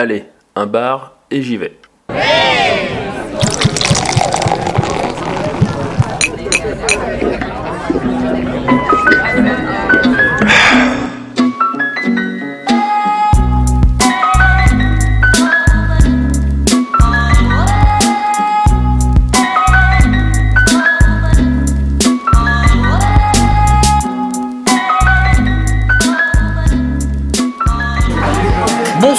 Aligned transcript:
Allez, 0.00 0.26
un 0.54 0.66
bar 0.66 1.16
et 1.28 1.42
j'y 1.42 1.56
vais. 1.56 1.76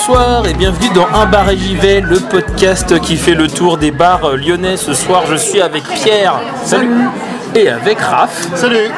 Bonsoir 0.09 0.47
et 0.47 0.55
bienvenue 0.55 0.89
dans 0.95 1.05
Un 1.13 1.27
bar 1.27 1.51
et 1.51 1.57
j'y 1.57 1.75
vais, 1.75 2.01
le 2.01 2.19
podcast 2.19 2.99
qui 2.99 3.15
fait 3.15 3.35
le 3.35 3.47
tour 3.47 3.77
des 3.77 3.91
bars 3.91 4.35
lyonnais. 4.35 4.75
Ce 4.75 4.95
soir, 4.95 5.21
je 5.29 5.35
suis 5.35 5.61
avec 5.61 5.83
Pierre. 5.83 6.33
Salut. 6.65 6.89
Et 7.53 7.69
avec 7.69 7.99
Raph. 7.99 8.47
Salut 8.55 8.89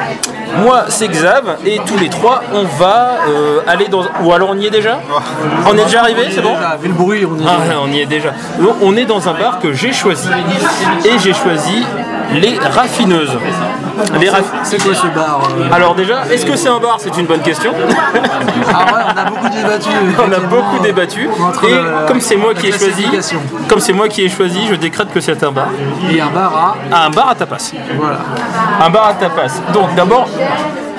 Moi, 0.62 0.86
c'est 0.88 1.08
Xav 1.08 1.58
et 1.66 1.80
tous 1.84 1.98
les 1.98 2.08
trois, 2.08 2.42
on 2.54 2.64
va 2.64 3.18
euh, 3.28 3.60
aller 3.66 3.88
dans. 3.88 4.04
Ou 4.22 4.32
alors 4.32 4.50
on 4.52 4.58
y 4.58 4.66
est 4.66 4.70
déjà? 4.70 5.00
On 5.66 5.76
est 5.76 5.84
déjà 5.84 6.00
arrivé, 6.00 6.28
c'est 6.30 6.40
bon? 6.40 6.54
Vu 6.80 6.88
le 6.88 6.94
bruit, 6.94 7.26
on 7.26 7.38
est. 7.38 7.46
Ah, 7.46 7.58
on 7.82 7.92
y 7.92 8.00
est 8.00 8.06
déjà. 8.06 8.30
Donc, 8.58 8.76
on 8.80 8.96
est 8.96 9.04
dans 9.04 9.28
un 9.28 9.34
bar 9.34 9.58
que 9.58 9.74
j'ai 9.74 9.92
choisi. 9.92 10.30
Et 11.04 11.18
j'ai 11.18 11.34
choisi 11.34 11.84
les 12.32 12.58
raffineuses. 12.58 13.36
Les 14.20 14.30
raff- 14.30 14.52
C'est 14.64 14.82
quoi 14.82 14.94
ce 14.94 15.06
bar 15.08 15.40
euh 15.58 15.68
Alors 15.74 15.94
déjà, 15.94 16.24
est-ce 16.30 16.46
que 16.46 16.56
c'est 16.56 16.68
un 16.68 16.78
bar? 16.78 16.96
C'est 16.98 17.16
une 17.18 17.26
bonne 17.26 17.40
question. 17.42 17.72
Ah 18.72 18.84
ouais, 18.92 19.02
on 19.14 19.18
a 19.18 19.24
beaucoup 19.30 19.48
débattu. 19.48 19.88
On 20.28 20.32
a 20.32 20.38
beaucoup 20.40 20.78
débattu. 20.82 21.28
entre 21.40 21.64
Et 21.68 21.74
le- 21.74 22.06
comme 22.08 22.20
c'est 22.20 22.36
moi 22.36 22.54
qui 22.54 22.68
ai 22.68 22.72
choisi, 22.72 23.06
comme 23.68 23.80
c'est 23.80 23.92
moi 23.92 24.08
qui 24.08 24.22
ai 24.24 24.28
choisi, 24.28 24.66
je 24.68 24.74
décrète 24.74 25.12
que 25.12 25.20
c'est 25.20 25.42
un 25.44 25.52
bar. 25.52 25.66
Et 26.10 26.20
un 26.20 26.28
bar 26.30 26.56
à. 26.56 26.76
Ah, 26.92 27.06
un 27.06 27.10
bar 27.10 27.28
à 27.30 27.34
tapas. 27.34 27.72
Voilà. 27.98 28.18
Un 28.80 28.90
bar 28.90 29.06
à 29.08 29.14
tapas. 29.14 29.60
Donc 29.72 29.94
d'abord, 29.94 30.28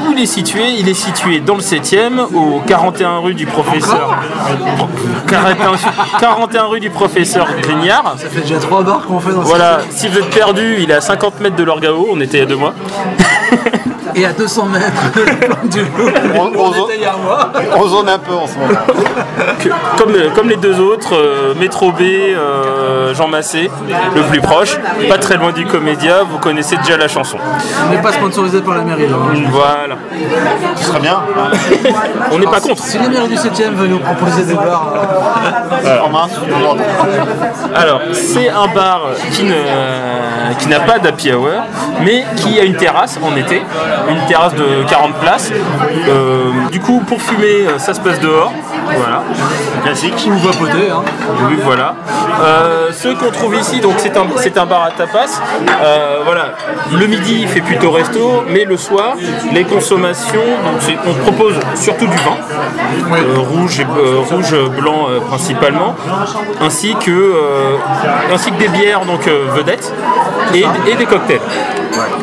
où 0.07 0.11
il 0.11 0.19
est 0.19 0.25
situé? 0.25 0.69
Il 0.79 0.89
est 0.89 0.93
situé 0.93 1.39
dans 1.39 1.55
le 1.55 1.61
7e, 1.61 2.21
au 2.33 2.61
41 2.65 3.19
rue 3.19 3.33
du 3.33 3.45
professeur. 3.45 4.17
41, 5.27 5.71
41 6.19 6.63
rue 6.65 6.79
du 6.79 6.89
professeur 6.89 7.47
Grignard. 7.61 8.15
Ça 8.17 8.27
fait 8.29 8.41
déjà 8.41 8.57
trois 8.57 8.83
bars 8.83 9.05
qu'on 9.05 9.19
fait 9.19 9.31
dans 9.31 9.41
Voilà, 9.41 9.79
si 9.89 10.07
vous 10.07 10.17
êtes 10.17 10.29
perdu, 10.29 10.77
il 10.79 10.91
est 10.91 10.95
à 10.95 11.01
50 11.01 11.39
mètres 11.41 11.55
de 11.55 11.63
l'Orgao, 11.63 12.07
on 12.11 12.19
était 12.21 12.37
il 12.37 12.39
y 12.41 12.43
a 12.43 12.45
deux 12.45 12.55
mois. 12.55 12.73
Et 14.15 14.25
à 14.25 14.33
200 14.33 14.65
mètres 14.67 15.11
du 15.65 15.81
loup. 15.81 16.09
On- 16.35 16.39
On 16.39 16.65
on- 16.67 16.71
était. 16.87 16.99
On 17.75 17.87
zone 17.87 18.09
un 18.09 18.19
peu 18.19 18.33
en 18.33 18.47
ce 18.47 18.57
moment. 18.57 18.79
Que- 19.59 19.69
comme, 19.97 20.13
comme 20.35 20.49
les 20.49 20.57
deux 20.57 20.79
autres, 20.79 21.15
euh, 21.15 21.53
Métro 21.59 21.91
B, 21.91 22.01
euh, 22.01 23.13
Jean 23.13 23.27
Massé, 23.27 23.69
le 24.15 24.21
plus 24.23 24.41
proche, 24.41 24.77
pas 25.09 25.17
très 25.17 25.37
loin 25.37 25.51
du 25.51 25.65
Comédia, 25.65 26.23
vous 26.29 26.37
connaissez 26.37 26.77
déjà 26.77 26.97
la 26.97 27.07
chanson. 27.07 27.37
On 27.87 27.91
n'est 27.91 28.01
pas 28.01 28.11
sponsorisé 28.11 28.61
par 28.61 28.75
la 28.75 28.81
mairie 28.83 29.07
là. 29.07 29.15
Voilà. 29.49 29.95
Ce 30.75 30.85
serait 30.85 30.99
bien. 30.99 31.19
On 32.31 32.37
n'est 32.39 32.45
pas 32.45 32.59
contre. 32.59 32.83
Si 32.83 32.97
la 32.99 33.09
mairie 33.09 33.27
du 33.27 33.35
7ème 33.37 33.73
veut 33.75 33.87
nous 33.87 33.99
proposer 33.99 34.43
des 34.45 34.53
bars, 34.55 34.93
En 36.03 36.09
main. 36.09 36.27
Alors, 37.75 38.01
c'est 38.13 38.49
un 38.49 38.67
bar 38.67 39.01
qui 39.31 39.43
ne 39.43 39.53
qui 40.59 40.67
n'a 40.67 40.79
pas 40.81 40.99
d'happy 40.99 41.31
hour, 41.33 41.47
mais 42.01 42.23
qui 42.35 42.59
a 42.59 42.63
une 42.63 42.75
terrasse 42.75 43.19
en 43.23 43.35
été, 43.35 43.63
une 44.09 44.25
terrasse 44.27 44.55
de 44.55 44.83
40 44.89 45.15
places. 45.15 45.51
Euh, 46.07 46.51
du 46.71 46.79
coup, 46.79 47.01
pour 47.05 47.21
fumer, 47.21 47.67
euh, 47.67 47.79
ça 47.79 47.93
se 47.93 47.99
passe 47.99 48.19
dehors. 48.19 48.51
Voilà. 48.85 49.21
Classique. 49.83 50.27
ou 50.27 50.37
vapoter, 50.37 50.89
hein. 50.91 51.01
Oui, 51.49 51.57
voilà. 51.63 51.95
Euh, 52.41 52.89
ce 52.91 53.09
qu'on 53.09 53.31
trouve 53.31 53.55
ici, 53.55 53.79
donc 53.79 53.93
c'est 53.97 54.15
un, 54.17 54.25
c'est 54.37 54.57
un 54.57 54.65
bar 54.65 54.83
à 54.83 54.91
tapas. 54.91 55.39
Euh, 55.81 56.19
voilà. 56.25 56.49
Le 56.91 57.05
midi, 57.07 57.39
il 57.41 57.47
fait 57.47 57.61
plutôt 57.61 57.91
resto, 57.91 58.43
mais 58.47 58.65
le 58.65 58.77
soir, 58.77 59.15
les 59.51 59.63
consommations, 59.63 60.41
donc 60.63 60.77
c'est- 60.79 60.97
on 61.07 61.13
propose 61.23 61.55
surtout 61.75 62.07
du 62.07 62.17
vin, 62.17 62.37
euh, 63.17 63.39
rouge, 63.39 63.79
et, 63.79 63.85
rouge, 64.33 64.55
blanc 64.79 65.07
principalement, 65.27 65.95
ainsi 66.61 66.95
que, 66.95 67.33
ainsi 68.33 68.51
que 68.51 68.57
des 68.57 68.67
bières 68.69 69.05
donc 69.05 69.27
vedettes 69.55 69.91
et, 70.53 70.65
et 70.89 70.95
des 70.95 71.05
cocktails. 71.05 71.39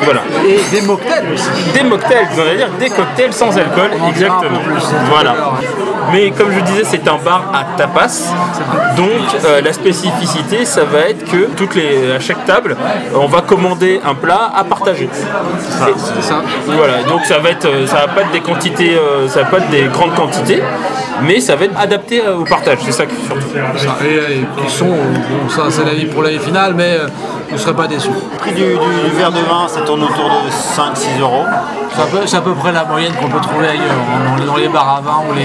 Voilà. 0.03 0.21
Et 0.47 0.61
des 0.75 0.83
mocktails 0.83 1.27
aussi. 1.33 1.49
Des 1.73 1.83
mocktails, 1.83 2.27
on 2.33 2.45
va 2.45 2.55
dire 2.55 2.69
des 2.79 2.91
cocktails 2.91 3.33
sans 3.33 3.57
alcool, 3.57 3.91
exactement. 4.09 4.61
Voilà. 5.11 5.35
Mais 6.13 6.31
comme 6.33 6.50
je 6.53 6.61
disais, 6.61 6.83
c'est 6.85 7.07
un 7.09 7.17
bar 7.25 7.45
à 7.55 7.65
tapas. 7.77 8.33
Donc 8.97 9.09
euh, 9.45 9.61
la 9.61 9.73
spécificité, 9.73 10.65
ça 10.65 10.85
va 10.85 11.01
être 11.11 11.25
que 11.31 11.47
toutes 11.57 11.75
les, 11.75 12.13
à 12.13 12.21
chaque 12.21 12.45
table, 12.45 12.77
on 13.15 13.27
va 13.27 13.41
commander 13.43 14.01
un 14.05 14.15
plat 14.15 14.51
à 14.57 14.65
partager. 14.65 15.09
C'est 15.13 16.23
ça. 16.23 16.43
voilà, 16.67 17.03
donc 17.05 17.25
ça 17.25 17.39
va 17.39 17.51
être, 17.51 17.67
euh, 17.67 17.87
ça 17.87 17.97
va 17.97 18.09
pas 18.09 18.23
être 18.23 18.33
des 18.33 18.41
quantités, 18.41 18.97
euh, 18.97 19.29
ça 19.29 19.43
va 19.43 19.47
pas 19.47 19.59
être 19.59 19.71
des 19.71 19.85
grandes 19.85 20.15
quantités, 20.15 20.63
mais 21.23 21.41
ça 21.41 21.57
va 21.57 21.65
être 21.67 21.79
adapté 21.79 22.23
au 22.29 22.45
partage. 22.45 22.79
C'est 22.85 22.93
ça 22.93 23.07
qui 23.07 23.15
surtout. 23.25 23.41
Ça, 23.77 23.97
Et, 24.05 24.41
et 24.41 24.65
qui 24.67 24.71
sont, 24.73 24.87
bon, 24.87 25.49
ça 25.49 25.63
c'est 25.71 25.85
la 25.85 25.95
vie 25.95 26.07
pour 26.07 26.23
la 26.23 26.31
vie 26.31 26.39
finale, 26.39 26.75
mais 26.75 26.95
euh, 26.99 27.07
vous 27.49 27.55
ne 27.55 27.59
serez 27.61 27.75
pas 27.75 27.87
déçus. 27.87 28.11
Le 28.11 28.39
prix 28.39 28.53
du, 28.53 28.63
du- 28.63 29.09
du 29.11 29.17
verre 29.17 29.33
de 29.33 29.41
vin, 29.41 29.67
ça 29.69 29.81
tourne 29.83 30.03
autour 30.03 30.25
de 30.25 30.51
5-6 30.51 31.21
euros. 31.21 31.45
C'est 31.95 32.03
à, 32.03 32.07
peu, 32.07 32.19
c'est 32.27 32.37
à 32.37 32.41
peu 32.41 32.53
près 32.55 32.73
la 32.73 32.85
moyenne 32.85 33.13
qu'on 33.21 33.29
peut 33.29 33.41
trouver 33.41 33.67
ailleurs, 33.69 33.83
dans, 34.29 34.37
les, 34.41 34.47
dans 34.47 34.57
les 34.57 34.69
bars 34.69 34.97
à 34.99 35.01
vin 35.01 35.23
ou 35.29 35.35
les, 35.35 35.43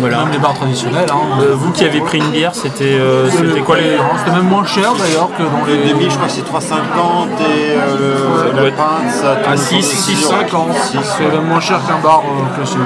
même 0.00 0.28
les 0.32 0.38
bars 0.38 0.54
traditionnels. 0.54 1.06
hein. 1.10 1.40
Euh, 1.40 1.54
vous 1.54 1.70
qui 1.72 1.84
avez 1.84 2.00
pris 2.00 2.18
une 2.18 2.30
bière, 2.30 2.54
c'était, 2.54 2.84
euh, 2.98 3.30
c'était 3.30 3.60
quoi 3.60 3.76
les 3.76 3.96
C'était 4.18 4.36
même 4.36 4.48
moins 4.48 4.64
cher 4.64 4.92
d'ailleurs 4.94 5.28
que 5.36 5.42
dans 5.42 5.66
Le 5.66 5.74
les 5.82 5.92
demi, 5.92 6.04
je 6.10 6.14
crois 6.16 6.26
que 6.26 6.32
c'est 6.32 6.42
3,50 6.42 7.28
et 7.40 7.76
euh, 7.76 8.50
le, 8.54 8.60
la 8.62 8.68
être 8.68 8.76
pinte, 8.76 9.10
ça 9.10 9.36
tourne 9.36 9.52
à 9.52 9.54
autour 9.54 9.76
de 9.76 9.82
6, 9.82 9.82
6 9.82 10.24
euros. 10.24 10.34
50. 10.40 10.68
C'est 10.92 11.28
même 11.32 11.46
moins 11.48 11.60
cher 11.60 11.78
qu'un 11.86 11.98
bar 12.02 12.22
euh, 12.24 12.56
classique. 12.56 12.78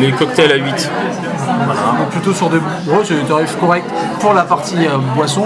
les 0.00 0.12
cocktails 0.12 0.52
à 0.52 0.56
8 0.56 0.90
Donc 1.98 2.08
plutôt 2.10 2.32
sur 2.32 2.48
des 2.50 2.58
ouais, 2.58 2.98
c'est 3.04 3.14
des 3.14 3.22
tarifs 3.24 3.56
corrects 3.58 3.84
pour 4.20 4.34
la 4.34 4.42
partie 4.42 4.86
euh, 4.86 4.98
boisson. 5.16 5.44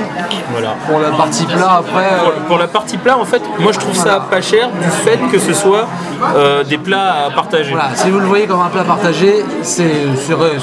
Voilà. 0.52 0.75
Pour 0.88 0.98
la 1.00 1.10
partie 1.10 1.44
plat 1.44 1.78
après. 1.78 2.08
Pour, 2.19 2.28
euh, 2.28 2.46
pour 2.46 2.58
la 2.58 2.66
partie 2.69 2.96
plat, 2.96 3.19
en 3.19 3.25
fait, 3.25 3.42
moi 3.58 3.72
je 3.72 3.78
trouve 3.78 3.94
ça 3.94 4.20
pas 4.30 4.40
cher 4.40 4.69
du 4.70 4.88
fait 4.88 5.19
que 5.30 5.38
ce 5.38 5.52
soit 5.52 5.86
euh, 6.36 6.64
des 6.64 6.78
plats 6.78 7.26
à 7.26 7.30
partager. 7.30 7.70
Voilà, 7.70 7.90
si 7.94 8.10
vous 8.10 8.19
le 8.19 8.26
voyez 8.26 8.46
comme 8.46 8.60
un 8.60 8.69
plat 8.69 8.84
partagé, 8.84 9.44
c'est 9.62 9.92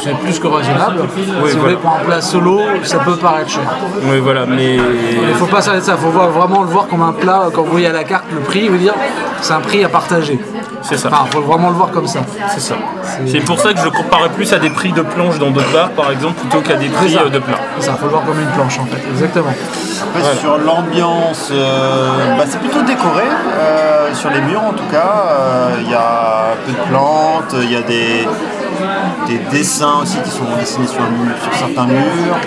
c'est 0.01 0.15
plus 0.19 0.39
que 0.39 0.47
raisonnable. 0.47 1.01
si 1.15 1.23
vous 1.25 1.33
voilà. 1.39 1.55
voulez 1.55 1.75
pour 1.75 1.91
un 1.91 2.03
plat 2.05 2.21
solo, 2.21 2.61
ça 2.83 2.99
peut 2.99 3.15
paraître 3.17 3.49
cher. 3.49 3.63
Oui, 4.03 4.19
voilà, 4.19 4.45
mais 4.45 4.75
Il 4.75 5.27
ne 5.29 5.33
faut 5.33 5.45
pas 5.45 5.61
s'arrêter 5.61 5.81
de 5.81 5.85
ça, 5.87 5.95
il 5.99 6.03
faut 6.03 6.11
voir- 6.11 6.29
vraiment 6.29 6.61
le 6.63 6.69
voir 6.69 6.87
comme 6.87 7.01
un 7.01 7.13
plat, 7.13 7.43
quand 7.53 7.63
vous 7.63 7.71
voyez 7.71 7.87
à 7.87 7.93
la 7.93 8.03
carte 8.03 8.25
le 8.33 8.39
prix, 8.41 8.67
vous 8.67 8.77
dire 8.77 8.93
c'est 9.41 9.53
un 9.53 9.59
prix 9.61 9.83
à 9.83 9.89
partager. 9.89 10.39
c'est 10.81 10.97
ça. 10.97 11.09
Enfin, 11.11 11.25
il 11.27 11.33
faut 11.33 11.41
vraiment 11.41 11.69
le 11.69 11.75
voir 11.75 11.91
comme 11.91 12.07
ça. 12.07 12.19
C'est 12.53 12.59
ça. 12.61 12.75
C'est 13.27 13.39
pour 13.41 13.59
ça 13.59 13.73
que 13.73 13.79
je 13.79 13.89
comparais 13.89 14.29
plus 14.29 14.51
à 14.53 14.59
des 14.59 14.69
prix 14.69 14.91
de 14.91 15.01
planche 15.01 15.37
dans 15.39 15.51
d'autres 15.51 15.71
bars, 15.71 15.89
par 15.89 16.11
exemple, 16.11 16.35
plutôt 16.41 16.61
qu'à 16.61 16.75
des 16.75 16.89
prix 16.89 17.15
euh, 17.17 17.29
de 17.29 17.39
plats. 17.39 17.59
Ça, 17.79 17.93
faut 17.93 18.05
le 18.05 18.11
voir 18.11 18.23
comme 18.25 18.39
une 18.39 18.47
planche 18.47 18.79
en 18.79 18.85
fait, 18.85 19.01
exactement. 19.11 19.53
Après, 20.15 20.35
sur 20.39 20.57
l'ambiance, 20.57 21.49
euh, 21.51 22.35
bah, 22.37 22.43
c'est 22.47 22.59
plutôt 22.59 22.81
décoré. 22.81 23.23
euh, 23.59 24.13
sur 24.13 24.29
les 24.29 24.41
murs, 24.41 24.63
en 24.63 24.71
tout 24.73 24.85
cas, 24.91 25.25
euh, 25.29 25.69
il 25.81 25.89
y 25.89 25.93
a 25.93 26.53
un 26.53 26.55
peu 26.65 26.71
de 26.71 26.89
plantes, 26.89 27.55
il 27.63 27.71
y 27.71 27.75
a 27.75 27.81
des, 27.81 28.25
des 29.27 29.37
dessins 29.57 29.99
aussi 30.01 30.17
qui 30.23 30.29
sont 30.29 30.45
dessinés 30.59 30.87
sur, 30.87 31.01
certains 31.53 31.85
murs. 31.87 32.37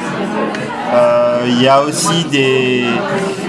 Euh, 0.95 1.41
Il 1.47 1.63
y 1.63 1.69
a 1.69 1.83
aussi 1.83 2.25
des, 2.25 2.85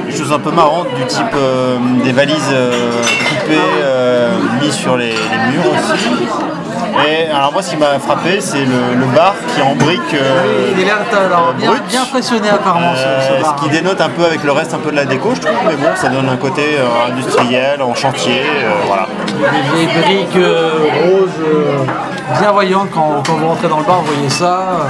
des 0.07 0.15
choses 0.17 0.31
un 0.31 0.39
peu 0.39 0.51
marrantes 0.51 0.87
du 0.95 1.05
type 1.05 1.25
euh, 1.35 1.77
des 2.03 2.11
valises 2.11 2.51
euh, 2.51 2.71
coupées 3.29 3.57
euh, 3.81 4.31
mises 4.61 4.73
sur 4.75 4.97
les, 4.97 5.11
les 5.11 5.51
murs 5.51 5.65
aussi. 5.71 6.09
Et 7.07 7.29
alors 7.31 7.53
moi 7.53 7.61
ce 7.61 7.69
qui 7.71 7.77
m'a 7.77 7.97
frappé 7.99 8.41
c'est 8.41 8.65
le, 8.65 8.99
le 8.99 9.05
bar 9.15 9.33
qui 9.53 9.61
est 9.61 9.63
en 9.63 9.75
briques 9.75 9.99
euh, 10.13 10.71
Il 10.77 10.81
est 10.85 10.89
alors, 10.89 11.53
bien, 11.53 11.69
brut. 11.69 11.83
bien 11.87 12.01
impressionné 12.01 12.49
apparemment 12.49 12.93
ce, 12.95 12.99
euh, 13.01 13.37
ce 13.37 13.41
bar. 13.43 13.55
ce 13.57 13.63
qui 13.63 13.69
dénote 13.69 14.01
un 14.01 14.09
peu 14.09 14.25
avec 14.25 14.43
le 14.43 14.51
reste 14.51 14.73
un 14.73 14.79
peu 14.79 14.91
de 14.91 14.95
la 14.97 15.05
déco 15.05 15.29
je 15.35 15.39
trouve 15.41 15.55
mais 15.67 15.75
bon 15.75 15.89
ça 15.95 16.09
donne 16.09 16.27
un 16.27 16.35
côté 16.35 16.63
euh, 16.77 17.11
industriel 17.11 17.81
en 17.81 17.93
chantier 17.95 18.41
euh, 18.41 18.71
voilà 18.87 19.07
Des 19.27 19.85
vieilles 19.85 20.01
briques 20.03 20.35
euh, 20.37 20.71
roses, 21.05 21.29
quand, 22.93 23.23
quand 23.25 23.33
vous 23.33 23.47
rentrez 23.47 23.67
dans 23.67 23.79
le 23.79 23.85
bar, 23.85 24.01
vous 24.01 24.13
voyez 24.13 24.29
ça. 24.29 24.87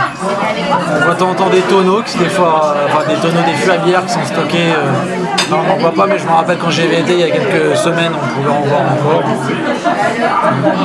On 0.96 1.06
voit 1.06 1.14
de 1.14 1.20
temps 1.20 1.30
en 1.30 1.34
temps 1.34 1.50
des 1.50 1.62
tonneaux, 1.62 2.02
qui 2.06 2.18
des 2.18 2.30
fois, 2.30 2.76
enfin 2.86 3.06
des 3.08 3.16
tonneaux, 3.16 3.42
des 3.46 3.54
fûts 3.54 3.72
à 3.72 3.78
bière 3.78 4.06
qui 4.06 4.14
sont 4.14 4.26
stockés. 4.26 4.72
euh, 4.72 5.52
non, 5.52 5.58
on 5.66 5.68
n'en 5.68 5.78
voit 5.78 5.94
pas, 5.94 6.08
mais 6.08 6.18
je 6.20 6.26
me 6.26 6.32
rappelle 6.32 6.58
quand 6.58 6.70
j'y 6.70 6.84
avais 6.84 7.02
été 7.02 7.14
il 7.14 7.20
y 7.20 7.24
a 7.24 7.30
quelques 7.30 7.76
semaines, 7.76 8.12
on 8.16 8.28
pouvait 8.28 8.50
en 8.50 8.62
voir 8.62 8.82
encore. 8.82 9.24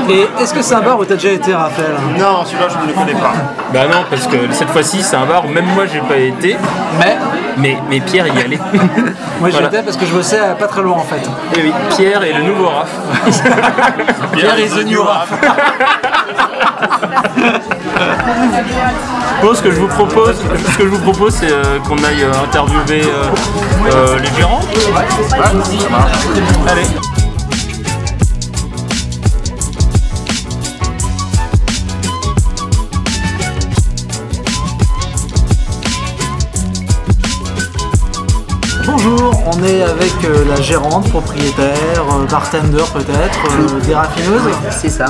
Et 0.08 0.28
est-ce 0.42 0.54
que 0.54 0.62
c'est 0.62 0.74
un 0.74 0.80
bar 0.80 0.98
où 0.98 1.04
tu 1.04 1.12
as 1.12 1.16
déjà 1.16 1.30
été, 1.32 1.54
Raphaël? 1.54 1.94
Non 2.18 2.44
celui-là 2.44 2.66
je 2.68 2.78
ne 2.82 2.88
le 2.88 2.92
connais 2.92 3.18
pas 3.20 3.32
Bah 3.72 3.86
non, 3.90 4.04
parce 4.10 4.26
que 4.26 4.36
cette 4.52 4.70
fois-ci, 4.70 5.02
c'est 5.02 5.16
un 5.16 5.26
bar 5.26 5.44
où 5.44 5.48
même 5.48 5.66
moi, 5.74 5.84
j'ai 5.86 6.00
pas 6.00 6.16
été. 6.16 6.56
Mais 6.98 7.16
Mais, 7.56 7.76
mais 7.88 8.00
Pierre 8.00 8.26
y 8.26 8.40
allait. 8.40 8.58
Moi 9.40 9.50
j'y 9.50 9.52
Voilà. 9.52 9.68
étais 9.68 9.82
parce 9.82 9.96
que 9.96 10.06
je 10.06 10.12
bossais 10.12 10.38
à 10.38 10.54
pas 10.54 10.66
très 10.66 10.82
loin 10.82 10.96
en 10.96 11.04
fait. 11.04 11.22
Et 11.58 11.62
oui, 11.62 11.72
Pierre 11.96 12.22
est 12.24 12.32
le 12.32 12.42
nouveau 12.42 12.68
Raph. 12.68 12.90
Pierre 14.32 14.58
is 14.58 14.70
the 14.70 14.84
new 14.84 15.02
Raph. 15.02 15.30
Bon, 19.42 19.54
ce 19.54 19.62
que 19.62 19.70
je 19.70 19.76
vous 19.80 19.88
propose, 19.88 20.36
ce 20.72 20.78
que 20.78 20.84
je 20.84 20.88
vous 20.88 21.00
propose, 21.00 21.34
c'est 21.34 21.50
euh, 21.52 21.78
qu'on 21.80 21.98
aille 22.04 22.22
euh, 22.24 22.32
interviewer 22.44 23.02
euh, 23.92 24.18
les 24.18 24.34
gérants. 24.36 24.60
Allez. 26.66 26.86
Bonjour, 39.04 39.42
on 39.46 39.62
est 39.62 39.82
avec 39.82 40.12
euh, 40.24 40.44
la 40.48 40.56
gérante, 40.60 41.10
propriétaire, 41.10 42.02
euh, 42.10 42.24
bartender 42.30 42.82
peut-être, 42.94 43.38
euh, 43.50 43.80
des 43.86 43.94
raffineuses. 43.94 44.40
C'est 44.70 44.88
ça. 44.88 45.06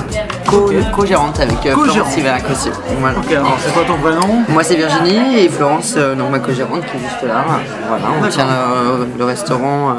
Co- 0.49 0.71
Co-gérante 0.95 1.39
avec 1.39 1.65
euh, 1.67 1.75
Co-gérante. 1.75 1.91
Florence 1.93 2.13
Siverac 2.15 2.43
aussi. 2.51 2.71
Voilà. 3.01 3.19
Ok, 3.19 3.31
alors 3.31 3.57
c'est 3.65 3.73
quoi 3.73 3.85
ton 3.85 3.97
prénom? 3.99 4.43
Moi 4.49 4.65
c'est 4.65 4.75
Virginie 4.77 5.39
et 5.45 5.49
Florence, 5.49 5.95
euh, 5.97 6.15
donc 6.17 6.31
ma 6.31 6.39
co-gérante 6.41 6.81
qui 6.81 6.97
est 6.97 7.09
juste 7.09 7.23
là. 7.23 7.45
Voilà, 7.89 8.05
on 8.21 8.29
tient 8.29 8.49
euh, 8.49 9.05
le 9.17 9.25
restaurant 9.25 9.91
euh, 9.91 9.95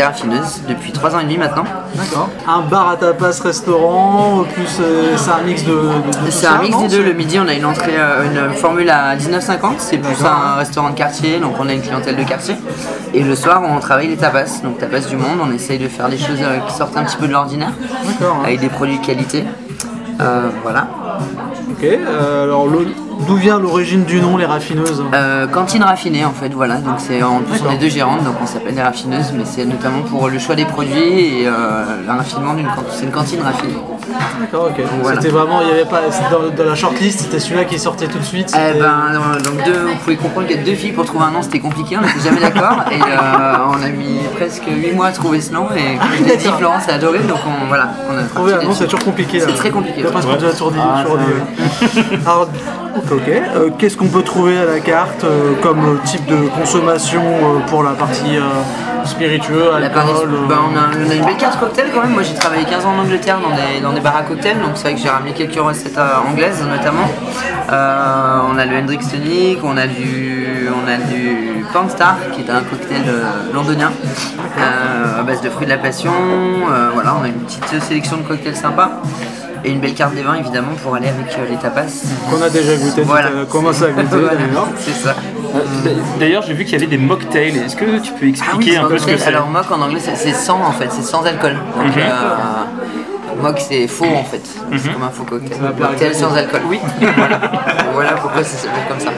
Pierre 0.00 0.12
Raffineuse 0.12 0.62
depuis 0.66 0.92
3 0.92 1.14
ans 1.14 1.18
et 1.20 1.24
demi 1.24 1.36
maintenant. 1.36 1.64
D'accord. 1.94 2.30
Un 2.48 2.60
bar 2.62 2.88
à 2.88 2.96
tapas 2.96 3.38
restaurant, 3.42 4.44
plus 4.50 4.78
euh, 4.80 5.14
c'est 5.18 5.30
un 5.30 5.42
mix 5.42 5.62
de. 5.64 5.78
C'est 6.30 6.46
un 6.46 6.62
mix 6.62 6.74
des 6.78 6.88
deux. 6.88 7.02
Le 7.02 7.12
midi, 7.12 7.38
on 7.38 7.46
a 7.46 7.52
une 7.52 7.66
entrée, 7.66 7.96
euh, 7.98 8.24
une 8.24 8.54
formule 8.54 8.88
à 8.88 9.14
19,50. 9.14 9.72
C'est 9.76 9.98
plus 9.98 10.24
un 10.24 10.54
restaurant 10.54 10.88
de 10.88 10.94
quartier, 10.94 11.38
donc 11.38 11.52
on 11.60 11.68
a 11.68 11.74
une 11.74 11.82
clientèle 11.82 12.16
de 12.16 12.22
quartier. 12.22 12.54
Et 13.12 13.22
le 13.22 13.34
soir, 13.36 13.60
on 13.62 13.78
travaille 13.78 14.08
les 14.08 14.16
tapas. 14.16 14.62
Donc 14.64 14.78
tapas 14.78 15.00
du 15.00 15.16
monde, 15.16 15.38
on 15.46 15.52
essaye 15.52 15.78
de 15.78 15.88
faire 15.88 16.08
des 16.08 16.16
choses 16.16 16.40
euh, 16.40 16.60
qui 16.66 16.72
sortent 16.74 16.96
un 16.96 17.04
petit 17.04 17.18
peu 17.18 17.26
de 17.26 17.32
l'ordinaire, 17.32 17.72
D'accord. 18.06 18.36
hein. 18.40 18.44
avec 18.46 18.58
des 18.60 18.70
produits 18.70 18.98
de 19.00 19.04
qualité. 19.04 19.44
Euh, 20.22 20.48
voilà. 20.62 20.86
Ok, 21.72 21.84
euh, 21.84 22.44
alors 22.44 22.66
le- 22.68 22.86
d'où 23.26 23.36
vient 23.36 23.58
l'origine 23.58 24.04
du 24.04 24.20
nom, 24.20 24.36
les 24.36 24.46
raffineuses? 24.46 25.04
Euh, 25.14 25.46
cantine 25.46 25.82
raffinée 25.82 26.24
en 26.24 26.32
fait, 26.32 26.50
voilà. 26.50 26.76
Donc 26.76 26.94
c'est 26.98 27.22
en 27.22 27.40
plus 27.40 27.60
on 27.66 27.70
est 27.72 27.78
deux 27.78 27.88
gérantes, 27.88 28.24
donc 28.24 28.34
on 28.42 28.46
s'appelle 28.46 28.74
les 28.74 28.82
raffineuses, 28.82 29.32
mais 29.34 29.44
c'est 29.44 29.64
notamment 29.64 30.02
pour 30.02 30.28
le 30.28 30.38
choix 30.38 30.54
des 30.54 30.64
produits 30.64 31.42
et 31.42 31.46
euh, 31.46 31.84
le 32.06 32.10
raffinement 32.12 32.54
d'une 32.54 32.66
cantine. 32.66 32.84
C'est 32.92 33.04
une 33.04 33.12
cantine 33.12 33.40
raffinée. 33.42 33.74
D'accord, 34.40 34.70
ok. 34.70 34.84
voilà. 35.02 35.20
C'était 35.20 35.32
vraiment, 35.32 35.60
il 35.62 35.68
y 35.68 35.70
avait 35.70 35.84
pas, 35.84 36.00
dans, 36.30 36.54
dans 36.54 36.68
la 36.68 36.74
shortlist, 36.74 37.20
c'était 37.20 37.38
celui-là 37.38 37.64
qui 37.64 37.78
sortait 37.78 38.08
tout 38.08 38.18
de 38.18 38.24
suite. 38.24 38.52
Eh 38.54 38.78
ben, 38.78 39.38
donc 39.44 39.64
deux, 39.64 39.86
vous 39.86 39.96
pouvez 40.02 40.16
comprendre 40.16 40.46
qu'il 40.46 40.56
y 40.56 40.60
a 40.60 40.64
deux 40.64 40.74
filles 40.74 40.92
pour 40.92 41.04
trouver 41.04 41.24
un 41.24 41.30
nom, 41.30 41.42
c'était 41.42 41.60
compliqué, 41.60 41.96
on 41.96 42.00
n'était 42.00 42.20
jamais 42.28 42.40
d'accord. 42.40 42.84
Et 42.90 43.00
euh, 43.00 43.56
on 43.68 43.82
a 43.82 43.88
mis 43.88 44.18
presque 44.36 44.64
8 44.66 44.92
mois 44.92 45.06
à 45.06 45.12
trouver 45.12 45.40
ce 45.40 45.52
nom. 45.52 45.68
Et 45.76 45.96
comme 46.00 46.08
je 46.18 46.24
l'ai 46.24 46.36
dit, 46.36 46.44
d'accord. 46.44 46.58
Florence 46.58 46.88
a 46.88 46.94
adoré, 46.94 47.18
donc 47.20 47.38
on, 47.46 47.66
voilà. 47.68 47.90
On 48.10 48.16
a 48.16 48.22
Trouver 48.22 48.54
un 48.54 48.62
nom, 48.62 48.72
c'est 48.72 48.84
toujours 48.84 49.04
compliqué. 49.04 49.40
C'est 49.40 49.54
très 49.54 49.70
compliqué. 49.70 50.02
D'après 50.02 50.22
ce 50.22 50.26
qu'on 50.26 50.32
a 50.34 50.36
toujours 50.36 50.70
dit. 50.72 50.78
Ah, 50.80 51.02
toujours 51.02 51.18
dit, 51.18 51.24
ouais. 51.24 52.18
Alors, 52.26 52.48
ok. 52.96 53.28
Euh, 53.28 53.70
Qu'est-ce 53.78 53.96
qu'on 53.96 54.08
peut 54.08 54.22
trouver 54.22 54.58
à 54.58 54.64
la 54.64 54.80
carte 54.80 55.24
euh, 55.24 55.54
comme 55.62 56.00
type 56.04 56.24
de 56.26 56.48
consommation 56.48 57.22
euh, 57.22 57.58
pour 57.68 57.82
la 57.82 57.92
partie 57.92 58.38
spiritueux, 59.04 59.70
La 59.78 59.86
alcool 59.86 60.30
bah, 60.48 60.56
on, 60.70 60.76
a, 60.76 61.06
on 61.06 61.10
a 61.10 61.14
une 61.14 61.24
belle 61.24 61.36
carte 61.36 61.58
cocktail 61.58 61.86
quand 61.94 62.02
même. 62.02 62.12
Moi 62.12 62.22
j'ai 62.22 62.34
travaillé 62.34 62.64
15 62.64 62.84
ans 62.86 62.94
en 62.96 63.02
Angleterre 63.02 63.38
dans 63.40 63.50
des, 63.50 63.80
dans 63.82 63.92
des 63.92 64.00
bars 64.00 64.16
à 64.16 64.22
cocktails, 64.22 64.58
donc 64.58 64.72
c'est 64.74 64.82
vrai 64.82 64.94
que 64.94 65.00
j'ai 65.00 65.08
ramené 65.08 65.32
quelques 65.32 65.58
recettes 65.58 65.98
anglaises 65.98 66.62
notamment. 66.68 67.08
On 67.68 68.58
a 68.58 68.66
le 68.66 68.76
Hendrix 68.76 68.98
Tonic, 68.98 69.58
on 69.62 69.76
a 69.76 69.86
du, 69.86 70.68
on 70.70 70.88
a 70.88 70.96
du 70.96 71.64
Panstar 71.72 72.16
qui 72.32 72.42
est 72.42 72.50
un 72.50 72.60
cocktail 72.60 73.02
londonien 73.54 73.92
à 74.58 75.22
base 75.22 75.40
de 75.40 75.48
fruits 75.48 75.66
de 75.66 75.72
la 75.72 75.78
passion. 75.78 76.12
Voilà, 76.94 77.16
on 77.20 77.24
a 77.24 77.28
une 77.28 77.40
petite 77.40 77.82
sélection 77.82 78.18
de 78.18 78.22
cocktails 78.22 78.56
sympas. 78.56 78.90
Et 79.64 79.70
une 79.70 79.80
belle 79.80 79.94
carte 79.94 80.14
des 80.14 80.22
vins 80.22 80.36
évidemment 80.36 80.72
pour 80.82 80.94
aller 80.94 81.08
avec 81.08 81.26
euh, 81.38 81.46
les 81.50 81.56
tapas. 81.56 81.82
qu'on 82.30 82.40
a 82.42 82.48
déjà 82.48 82.76
goûté, 82.76 83.02
Voilà. 83.02 83.28
commencé 83.48 83.84
à 83.84 83.88
goûter 83.88 84.06
Voilà, 84.16 84.68
c'est 84.78 84.92
ça. 84.92 85.14
D'ailleurs, 86.18 86.42
j'ai 86.42 86.54
vu 86.54 86.64
qu'il 86.64 86.74
y 86.74 86.76
avait 86.76 86.86
des 86.86 86.96
mocktails. 86.98 87.56
Est-ce 87.58 87.76
que 87.76 87.98
tu 87.98 88.12
peux 88.12 88.28
expliquer 88.28 88.76
un 88.78 88.84
peu 88.84 88.98
ce 88.98 89.06
que 89.06 89.16
c'est 89.16 89.24
Ah 89.26 89.28
Alors 89.28 89.48
mock 89.48 89.70
en 89.70 89.80
anglais 89.82 90.00
c'est 90.00 90.32
sans 90.32 90.62
en 90.62 90.72
fait, 90.72 90.88
c'est 90.90 91.02
sans 91.02 91.24
alcool. 91.26 91.54
Donc 91.76 91.96
euh, 91.96 93.42
mock 93.42 93.58
c'est 93.60 93.86
faux 93.88 94.04
en 94.06 94.24
fait. 94.24 94.42
C'est 94.78 94.92
comme 94.92 95.02
un 95.02 95.10
faux 95.10 95.24
cocktail. 95.24 95.58
Mocktail 95.78 96.14
sans 96.14 96.34
alcool. 96.34 96.60
Oui. 96.68 96.78
voilà. 97.16 97.40
voilà 97.92 98.12
pourquoi 98.12 98.42
ça 98.44 98.56
s'appelle 98.56 98.84
comme 98.88 99.00
ça. 99.00 99.10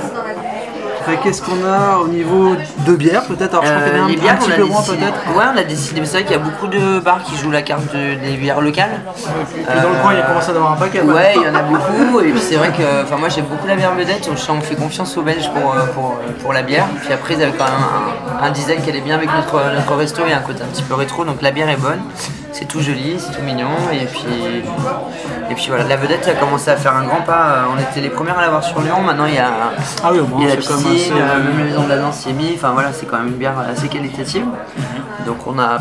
Et 1.11 1.17
Qu'est-ce 1.23 1.43
qu'on 1.43 1.65
a 1.67 1.99
au 1.99 2.09
niveau 2.09 2.55
de 2.87 2.95
bière 2.97 3.23
peut-être 3.25 3.55
Alors 3.55 3.65
je 3.65 3.71
crois 3.73 3.83
qu'il 3.83 3.97
y 3.97 4.01
en 4.01 4.03
a 4.03 4.03
Euh, 4.03 4.05
un, 4.05 4.09
les 4.09 4.17
un 4.17 4.21
bières, 4.21 4.39
petit 4.39 4.49
on 4.51 4.53
a 4.53 4.57
peu 4.57 4.65
moins 4.65 4.81
décidé. 4.81 4.99
peut-être. 4.99 5.37
Ouais, 5.37 5.45
on 5.55 5.59
a 5.59 5.65
décidé. 5.65 6.01
Mais 6.01 6.07
c'est 6.07 6.13
vrai 6.19 6.23
qu'il 6.25 6.33
y 6.33 6.41
a 6.41 6.43
beaucoup 6.43 6.67
de 6.67 6.99
bars 7.01 7.23
qui 7.25 7.37
jouent 7.37 7.51
la 7.51 7.63
carte 7.63 7.83
de- 7.95 8.15
des 8.15 8.37
bières 8.37 8.61
locales. 8.61 9.01
Puis 9.15 9.65
dans 9.67 9.89
le 9.91 9.97
coin, 10.03 10.13
il 10.13 10.19
y 10.19 10.21
a 10.21 10.25
commencé 10.25 10.49
à 10.51 10.55
avoir 10.55 10.73
un 10.73 10.77
paquet. 10.77 11.01
Ouais, 11.03 11.33
il 11.37 11.43
y 11.43 11.49
en 11.49 11.55
a 11.55 11.63
beaucoup. 11.63 12.21
Et 12.21 12.31
puis 12.31 12.41
c'est 12.41 12.57
vrai 12.57 12.71
que 12.71 13.03
enfin, 13.03 13.17
moi 13.17 13.29
j'aime 13.29 13.47
beaucoup 13.47 13.67
la 13.67 13.77
bière 13.77 13.95
vedette. 13.95 14.29
On, 14.31 14.53
on 14.55 14.61
fait 14.61 14.75
confiance 14.77 15.17
aux 15.17 15.23
Belges 15.23 15.51
pour, 15.51 15.73
euh, 15.75 15.87
pour, 15.95 16.19
euh, 16.27 16.33
pour 16.43 16.53
la 16.53 16.63
bière. 16.63 16.87
Puis 17.05 17.13
après, 17.13 17.35
ils 17.35 17.43
avaient 17.43 17.53
quand 17.53 17.65
même 17.65 17.75
un, 18.43 18.47
un 18.47 18.51
design 18.51 18.81
qui 18.83 18.91
allait 18.91 19.01
bien 19.01 19.17
avec 19.17 19.29
notre, 19.35 19.61
notre 19.75 19.95
resto 19.97 20.23
et 20.27 20.33
un 20.33 20.41
côté 20.41 20.63
un 20.63 20.67
petit 20.67 20.83
peu 20.83 20.95
rétro. 20.95 21.25
Donc 21.25 21.43
la 21.43 21.51
bière 21.51 21.69
est 21.69 21.77
bonne. 21.77 22.01
C'est 22.53 22.67
tout 22.69 22.81
joli, 22.81 23.17
c'est 23.19 23.33
tout 23.33 23.43
mignon. 23.43 23.71
Et 23.93 24.05
puis, 24.05 24.63
et 25.51 25.55
puis 25.55 25.67
voilà, 25.69 25.85
la 25.85 25.97
vedette 25.97 26.29
a 26.29 26.35
commencé 26.35 26.71
à 26.71 26.77
faire 26.77 26.95
un 26.95 27.05
grand 27.05 27.23
pas. 27.23 27.65
On 27.75 27.79
était 27.81 28.01
les 28.01 28.11
premières 28.11 28.39
à 28.39 28.43
l'avoir 28.43 28.63
sur 28.63 28.81
Lyon. 28.81 29.01
Maintenant, 29.01 29.25
il 29.27 29.35
y 29.35 29.39
a, 29.39 29.51
Ah 30.05 30.11
oui, 30.13 30.21
au 30.21 30.27
moins, 30.27 30.41
il 30.41 30.49
y 30.49 30.53
a 30.53 30.55
la 30.55 30.57
piscine, 30.57 30.77
même 30.77 30.95
assez, 30.95 31.13
euh, 31.13 31.43
même 31.45 31.59
la 31.59 31.65
maison 31.65 31.85
de 31.85 31.89
la 31.89 31.99
danse 31.99 32.19
s'y 32.19 32.31
est 32.31 32.33
mis. 32.35 32.53
Enfin 32.55 32.73
voilà, 32.73 32.93
c'est 32.93 33.07
quand 33.07 33.19
même 33.19 33.29
une 33.29 33.39
bière 33.39 33.59
assez 33.59 33.89
qualitative. 33.89 34.45
Donc 35.27 35.47
on 35.47 35.59
a 35.59 35.79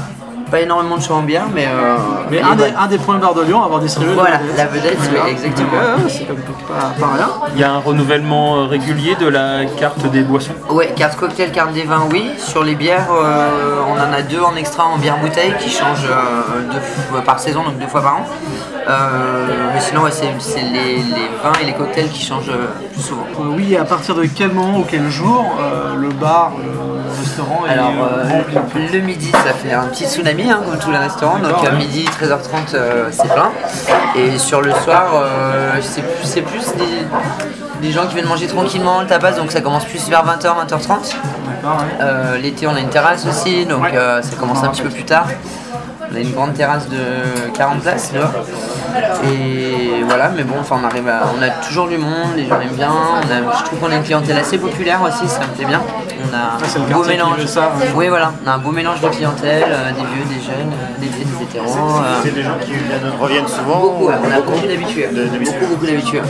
pas 0.51 0.59
énormément 0.61 0.97
de 0.97 1.01
choix 1.01 1.15
en 1.15 1.21
bière, 1.21 1.45
mais. 1.53 1.65
euh, 1.67 1.95
Mais 2.29 2.37
elle 2.37 2.43
un 2.45 2.55
des, 2.55 2.73
un 2.77 2.87
des 2.87 2.97
bars 2.97 3.33
de 3.33 3.41
Lyon 3.41 3.61
à 3.61 3.65
avoir 3.65 3.79
distribué 3.79 4.13
Voilà, 4.13 4.39
la 4.55 4.65
la 4.65 4.69
vedette, 4.69 4.97
oui, 5.11 5.31
exactement. 5.31 5.69
Ouais, 5.71 6.03
ouais, 6.03 6.09
c'est 6.09 6.25
comme 6.25 6.37
pas, 6.37 6.93
pas 6.99 7.13
rien. 7.15 7.29
Il 7.55 7.59
y 7.61 7.63
a 7.63 7.71
un 7.71 7.79
renouvellement 7.79 8.57
euh, 8.57 8.65
régulier 8.65 9.15
de 9.15 9.27
la 9.27 9.65
carte 9.79 10.05
des 10.11 10.21
boissons? 10.23 10.53
Ouais, 10.69 10.93
carte 10.95 11.17
cocktail, 11.17 11.51
carte 11.51 11.73
des 11.73 11.83
vins, 11.83 12.03
oui. 12.11 12.31
Sur 12.37 12.63
les 12.63 12.75
bières, 12.75 13.07
euh, 13.11 13.79
on 13.89 13.93
en 13.93 14.13
a 14.13 14.21
deux 14.21 14.41
en 14.41 14.55
extra 14.55 14.85
en 14.85 14.97
bière 14.97 15.17
bouteille 15.17 15.53
qui 15.59 15.69
changent 15.69 16.09
euh, 16.09 16.73
deux 16.73 16.79
fois 17.09 17.21
par 17.21 17.39
saison, 17.39 17.63
donc 17.63 17.77
deux 17.79 17.87
fois 17.87 18.01
par 18.01 18.15
an. 18.17 18.25
Euh, 18.87 19.47
mais 19.73 19.79
sinon, 19.79 20.01
ouais, 20.01 20.11
c'est 20.11 20.61
les, 20.61 20.95
les 20.97 21.29
vins 21.43 21.53
et 21.61 21.65
les 21.65 21.73
cocktails 21.73 22.09
qui 22.09 22.25
changent 22.25 22.49
euh, 22.49 22.67
plus 22.91 23.01
souvent. 23.01 23.25
Euh, 23.39 23.53
oui, 23.55 23.75
à 23.77 23.85
partir 23.85 24.15
de 24.15 24.25
quel 24.25 24.51
moment 24.51 24.79
ou 24.79 24.85
quel 24.89 25.09
jour 25.09 25.45
le 25.97 26.09
bar, 26.09 26.53
le 26.57 27.19
restaurant 27.19 27.65
est 27.67 27.71
Alors, 27.71 27.93
rempli 28.53 28.87
le 28.87 28.99
midi, 28.99 29.31
ça 29.31 29.53
fait 29.53 29.73
un 29.73 29.85
petit 29.85 30.05
tsunami, 30.05 30.49
hein, 30.51 30.61
comme 30.65 30.79
tous 30.79 30.91
les 30.91 30.97
restaurants. 30.97 31.39
Donc, 31.39 31.65
à 31.65 31.71
midi, 31.71 32.05
13h30, 32.05 32.73
euh, 32.75 33.07
c'est 33.11 33.31
plein. 33.31 33.51
Et 34.15 34.37
sur 34.37 34.61
le 34.61 34.71
soir, 34.71 35.05
c'est 35.81 36.41
plus, 36.41 36.73
des, 36.75 37.87
des 37.87 37.91
gens 37.91 38.07
qui 38.07 38.15
viennent 38.15 38.27
manger 38.27 38.47
tranquillement 38.47 39.01
le 39.01 39.07
tapas. 39.07 39.33
Donc, 39.33 39.51
ça 39.51 39.61
commence 39.61 39.85
plus 39.85 40.07
vers 40.09 40.25
20h, 40.25 40.67
20h30. 40.67 41.15
D'accord, 41.61 41.77
ouais. 41.79 41.85
Euh, 42.01 42.37
L'été, 42.37 42.67
on 42.67 42.75
a 42.75 42.79
une 42.79 42.89
terrasse 42.89 43.25
aussi, 43.25 43.65
donc 43.65 43.85
euh, 43.93 44.21
ça 44.21 44.35
commence 44.35 44.63
un 44.63 44.69
petit 44.69 44.81
peu 44.81 44.89
plus 44.89 45.03
tard. 45.05 45.27
On 46.11 46.15
a 46.15 46.19
une 46.19 46.31
grande 46.31 46.53
terrasse 46.53 46.89
de 46.89 47.51
40 47.53 47.79
places 47.81 48.11
dehors. 48.13 48.31
Et 49.23 50.03
voilà, 50.05 50.29
mais 50.35 50.43
bon, 50.43 50.55
enfin, 50.59 50.77
on 50.81 50.85
arrive 50.85 51.07
à, 51.07 51.21
on 51.37 51.41
a 51.41 51.49
toujours 51.65 51.87
du 51.87 51.97
monde, 51.97 52.35
les 52.35 52.45
gens 52.47 52.59
aiment 52.59 52.75
bien. 52.75 52.89
On 52.91 53.31
a- 53.31 53.57
je 53.59 53.63
trouve 53.63 53.79
qu'on 53.79 53.91
a 53.91 53.95
une 53.95 54.03
clientèle 54.03 54.37
assez 54.37 54.57
populaire 54.57 54.99
aussi, 55.01 55.27
ça 55.27 55.39
me 55.41 55.55
plaît 55.55 55.65
bien. 55.65 55.81
On 56.23 56.35
a 56.35 56.57
le 56.59 56.93
un 56.93 56.97
beau 56.97 57.03
mélange. 57.05 57.45
ça, 57.45 57.61
ouais. 57.79 57.87
Oui, 57.95 58.07
voilà, 58.09 58.31
on 58.45 58.49
a 58.49 58.53
un 58.53 58.57
beau 58.57 58.71
mélange 58.71 58.99
de 59.01 59.07
clientèle, 59.07 59.65
euh, 59.69 59.89
des 59.91 60.01
vieux, 60.01 60.25
des 60.27 60.41
jeunes, 60.43 60.71
euh, 60.73 60.99
des 60.99 61.07
gays, 61.07 61.25
des 61.25 61.43
hétéros. 61.43 61.65
euh, 62.03 62.19
C'est 62.23 62.33
des 62.33 62.43
gens 62.43 62.57
qui 62.61 62.71
viennent- 62.71 63.13
reviennent 63.19 63.47
souvent. 63.47 63.79
Beaucoup, 63.79 64.05
ouais, 64.07 64.15
on 64.23 64.31
a 64.31 64.41
beaucoup 64.41 64.67
d'habitués. 64.67 65.07
Beaucoup, 65.11 65.65
beaucoup 65.67 65.85
d'habitués. 65.85 66.21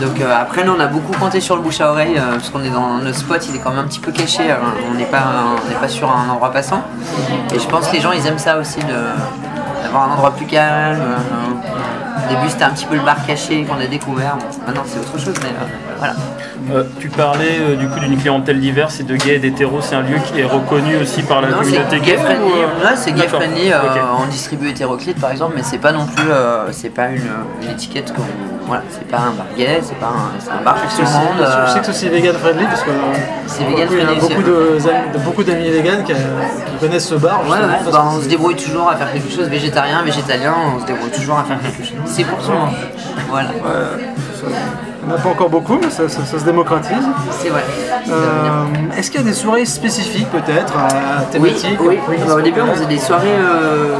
Donc 0.00 0.20
euh, 0.20 0.34
après, 0.36 0.64
nous, 0.64 0.72
on 0.76 0.80
a 0.80 0.86
beaucoup 0.86 1.12
compté 1.18 1.40
sur 1.40 1.54
le 1.56 1.62
bouche 1.62 1.80
à 1.80 1.90
oreille, 1.90 2.16
euh, 2.18 2.32
parce 2.36 2.50
qu'on 2.50 2.62
est 2.64 2.70
dans 2.70 2.98
notre 2.98 3.16
spot, 3.18 3.46
il 3.48 3.56
est 3.56 3.58
quand 3.60 3.70
même 3.70 3.80
un 3.80 3.84
petit 3.86 4.00
peu 4.00 4.10
caché, 4.10 4.50
euh, 4.50 4.54
on 4.90 4.94
n'est 4.94 5.04
pas, 5.04 5.22
on 5.64 5.68
n'est 5.68 5.76
pas 5.76 5.88
sur 5.88 6.10
un 6.10 6.28
endroit 6.28 6.50
passant. 6.50 6.82
Et 7.54 7.58
je 7.58 7.66
pense 7.68 7.86
que 7.88 7.92
les 7.94 8.00
gens, 8.00 8.10
ils 8.12 8.26
aiment 8.26 8.38
ça 8.38 8.58
aussi, 8.58 8.78
de- 8.80 8.93
d'avoir 9.82 10.08
un 10.10 10.12
endroit 10.14 10.30
plus 10.32 10.46
calme. 10.46 10.98
euh, 11.00 12.24
au 12.26 12.28
début, 12.28 12.48
c'était 12.48 12.64
un 12.64 12.70
petit 12.70 12.86
peu 12.86 12.94
le 12.94 13.02
bar 13.02 13.16
caché 13.26 13.64
qu'on 13.64 13.78
a 13.78 13.86
découvert. 13.86 14.36
Maintenant, 14.66 14.82
c'est 14.86 14.98
autre 14.98 15.18
chose, 15.22 15.34
mais 15.42 15.48
euh, 15.50 15.66
voilà. 15.98 16.14
Euh, 16.72 16.84
tu 16.98 17.08
parlais 17.08 17.58
euh, 17.60 17.76
du 17.76 17.86
coup 17.88 18.00
d'une 18.00 18.16
clientèle 18.16 18.58
diverse 18.60 18.98
et 19.00 19.02
de 19.02 19.14
gays 19.16 19.34
et 19.34 19.38
d'hétéros. 19.38 19.80
C'est 19.82 19.94
un 19.96 20.00
lieu 20.00 20.16
qui 20.24 20.40
est 20.40 20.44
reconnu 20.44 20.96
aussi 20.96 21.22
par 21.22 21.42
la 21.42 21.48
Non, 21.50 21.58
communauté 21.58 22.00
gay 22.00 22.16
friendly. 22.16 22.42
ou, 22.42 22.54
euh, 22.56 22.86
Ouais, 22.86 22.96
c'est 22.96 23.12
gay 23.12 23.28
friendly. 23.28 23.70
euh. 23.72 23.76
On 24.22 24.26
distribue 24.28 24.70
hétéroclite 24.70 25.20
par 25.20 25.32
exemple, 25.32 25.52
mais 25.56 25.62
c'est 25.62 25.76
pas 25.78 25.92
non 25.92 26.06
plus, 26.06 26.30
euh, 26.30 26.72
c'est 26.72 26.88
pas 26.88 27.08
une, 27.08 27.20
une 27.62 27.70
étiquette 27.70 28.14
qu'on, 28.14 28.22
voilà, 28.66 28.82
c'est 28.90 29.06
pas 29.08 29.18
un 29.18 29.30
bar 29.32 29.46
gay, 29.56 29.80
c'est 29.82 29.96
pas 29.98 30.06
un, 30.06 30.30
c'est 30.40 30.50
un 30.50 30.62
bar 30.64 30.74
pour 30.74 30.90
tout 30.90 31.02
le 31.02 31.06
monde. 31.06 31.38
Je 31.38 31.42
euh, 31.44 31.66
sais 31.68 31.78
que 31.80 31.84
c'est 31.86 31.90
aussi 31.92 32.08
vegan 32.08 32.34
friendly 32.36 32.64
parce 32.64 32.82
que 32.82 32.90
euh, 32.90 32.92
C'est 33.46 33.64
vegan 33.64 33.88
il 33.90 33.96
y 33.98 34.00
a 34.00 34.04
friendly 34.04 34.20
beaucoup 34.20 34.34
aussi, 34.34 34.84
de, 34.86 34.90
amis- 34.90 35.12
de- 35.12 35.18
beaucoup 35.18 35.42
d'amis 35.44 35.70
vegan 35.70 36.04
qui, 36.04 36.12
qui 36.12 36.76
connaissent 36.80 37.08
ce 37.08 37.14
bar. 37.16 37.40
Ouais, 37.40 37.46
justement, 37.46 37.66
ouais, 37.66 37.78
parce 37.84 37.96
bah, 37.96 38.04
que 38.10 38.16
on 38.18 38.22
se 38.22 38.28
débrouille 38.28 38.56
toujours 38.56 38.90
à 38.90 38.96
faire 38.96 39.12
quelque 39.12 39.30
chose, 39.30 39.48
végétarien, 39.48 40.02
végétalien, 40.02 40.54
on 40.76 40.80
se 40.80 40.86
débrouille 40.86 41.10
toujours 41.10 41.38
à 41.38 41.44
faire 41.44 41.60
quelque 41.60 41.84
chose. 41.84 41.96
C'est 42.06 42.24
pour 42.24 42.38
tout 42.38 42.50
le 42.52 42.58
monde. 42.58 42.74
Voilà. 43.30 43.48
Il 45.06 45.08
n'y 45.08 45.12
en 45.12 45.16
a 45.16 45.20
pas 45.20 45.28
encore 45.28 45.50
beaucoup, 45.50 45.78
mais 45.82 45.90
ça, 45.90 46.08
ça- 46.08 46.24
ça 46.24 46.38
se 46.38 46.44
démocratise. 46.44 46.96
C'est 47.30 47.50
vrai. 47.50 47.62
Euh, 48.08 48.62
Est-ce 48.96 49.10
qu'il 49.10 49.20
y 49.20 49.22
a 49.22 49.26
des 49.26 49.34
soirées 49.34 49.66
spécifiques 49.66 50.30
peut-être, 50.30 50.72
à 50.78 50.88
Oui, 51.38 51.52
thématiques 51.52 51.78
oui. 51.80 51.98
Bah, 52.26 52.34
au 52.36 52.40
début, 52.40 52.60
on 52.62 52.72
faisait 52.74 52.86
des 52.86 52.98
soirées, 52.98 53.28
euh, 53.38 53.96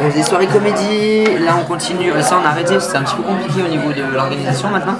on 0.00 0.04
faisait 0.10 0.18
des 0.18 0.22
soirées 0.24 0.46
comédie. 0.46 1.24
Là, 1.44 1.52
on 1.60 1.64
continue. 1.64 2.10
Euh, 2.12 2.22
Ça, 2.22 2.36
on 2.42 2.46
a 2.46 2.50
arrêté. 2.50 2.78
C'est 2.80 2.96
un 2.96 3.02
petit 3.02 3.14
peu 3.16 3.22
compliqué 3.22 3.62
au 3.64 3.68
niveau 3.68 3.90
de 3.92 4.02
l'organisation 4.14 4.68
maintenant. 4.70 4.96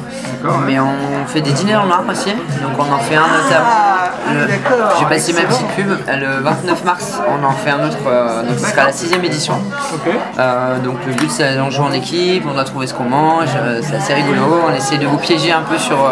Mais 0.67 0.79
on 0.79 1.27
fait 1.27 1.41
des 1.41 1.51
dîners 1.53 1.79
le 1.83 1.87
noir 1.89 2.03
aussi. 2.11 2.31
Donc, 2.31 2.73
on 2.79 2.93
en 2.93 2.99
fait 2.99 3.17
un 3.17 3.21
notamment. 3.27 3.67
ah, 3.69 4.11
le- 4.33 4.47
d'accord, 4.47 4.97
J'ai 4.99 5.07
passé 5.07 5.33
ma 5.33 5.41
petite 5.43 5.67
pub. 5.77 5.91
euh, 5.91 6.17
Le 6.17 6.43
29 6.43 6.85
mars, 6.85 7.19
on 7.29 7.45
en 7.45 7.51
fait 7.53 7.71
un 7.71 7.85
autre. 7.85 7.97
euh, 8.07 8.43
donc, 8.43 8.59
ce 8.59 8.67
sera 8.67 8.85
la 8.85 8.93
sixième 8.93 9.25
édition. 9.25 9.55
Ok. 9.95 10.13
Euh, 10.39 10.79
donc 10.81 10.97
le 11.07 11.13
but 11.15 11.31
c'est 11.31 11.59
on 11.61 11.71
joue 11.71 11.83
en 11.83 11.93
équipe, 11.93 12.45
on 12.49 12.53
doit 12.55 12.65
trouver 12.65 12.87
ce 12.87 12.95
qu'on 12.95 13.05
mange, 13.05 13.49
euh, 13.57 13.81
c'est 13.83 13.97
assez 13.97 14.15
rigolo, 14.15 14.61
on 14.71 14.75
essaie 14.75 14.99
de 14.99 15.07
vous 15.07 15.17
piéger 15.19 15.51
un 15.53 15.63
peu 15.63 15.79
sur 15.79 15.97
euh, 15.99 16.11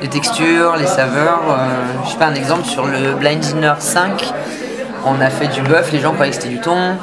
les 0.00 0.08
textures, 0.08 0.76
les 0.76 0.86
saveurs. 0.86 1.40
euh, 1.50 1.66
je 2.04 2.10
sais 2.10 2.16
pas 2.18 2.26
un 2.26 2.34
exemple 2.34 2.64
sur 2.64 2.86
le 2.86 3.14
Blind 3.14 3.40
Dinner 3.40 3.74
5, 3.78 4.32
on 5.06 5.20
a 5.20 5.30
fait 5.30 5.48
du 5.48 5.60
bœuf, 5.62 5.90
les 5.92 6.00
gens 6.00 6.12
croyaient 6.12 6.30
que 6.30 6.36
c'était 6.36 6.48
du 6.48 6.60
thon. 6.60 6.96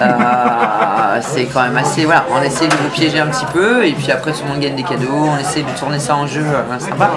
Euh, 0.00 1.18
c'est 1.20 1.46
quand 1.46 1.62
même 1.62 1.76
assez 1.76 2.04
voilà, 2.04 2.24
on 2.30 2.42
essaie 2.42 2.66
de 2.66 2.74
vous 2.74 2.88
piéger 2.88 3.20
un 3.20 3.26
petit 3.26 3.46
peu 3.52 3.86
et 3.86 3.92
puis 3.92 4.10
après 4.10 4.32
tout 4.32 4.42
le 4.44 4.50
monde 4.50 4.60
gagne 4.60 4.74
des 4.74 4.82
cadeaux, 4.82 5.12
on 5.12 5.38
essaie 5.38 5.62
de 5.62 5.78
tourner 5.78 5.98
ça 5.98 6.16
en 6.16 6.26
jeu 6.26 6.42
euh, 6.42 6.78
sympa. 6.78 7.10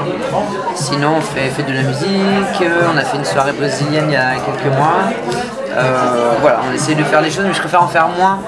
Sinon 0.76 1.16
on 1.18 1.22
fait, 1.22 1.64
de 1.64 1.74
la 1.74 1.84
musique, 1.84 2.62
euh, 2.62 2.88
on 2.94 2.98
a 2.98 3.02
fait 3.02 3.18
une 3.18 3.26
soirée 3.26 3.54
brésilienne 3.54 4.06
il 4.08 4.14
y 4.14 4.16
a 4.16 4.36
quelques 4.36 4.76
mois. 4.76 5.12
Voilà, 6.42 6.60
on 6.70 6.74
essaie 6.74 6.96
de 6.96 7.04
faire 7.04 7.22
les 7.22 7.30
choses, 7.30 7.46
mais 7.46 7.54
je 7.54 7.60
préfère 7.60 7.84
en 7.84 7.88
faire 7.88 8.08
moins, 8.08 8.40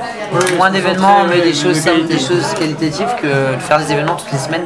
moins 0.58 0.70
d'événements, 0.72 1.26
mais 1.30 1.42
des 1.42 1.54
choses 1.54 1.84
des 1.84 2.20
choses 2.20 2.54
qualitatives 2.58 3.14
que 3.22 3.56
de 3.56 3.60
faire 3.60 3.78
des 3.80 3.92
événements 3.92 4.16
toutes 4.16 4.32
les 4.32 4.40
semaines. 4.40 4.64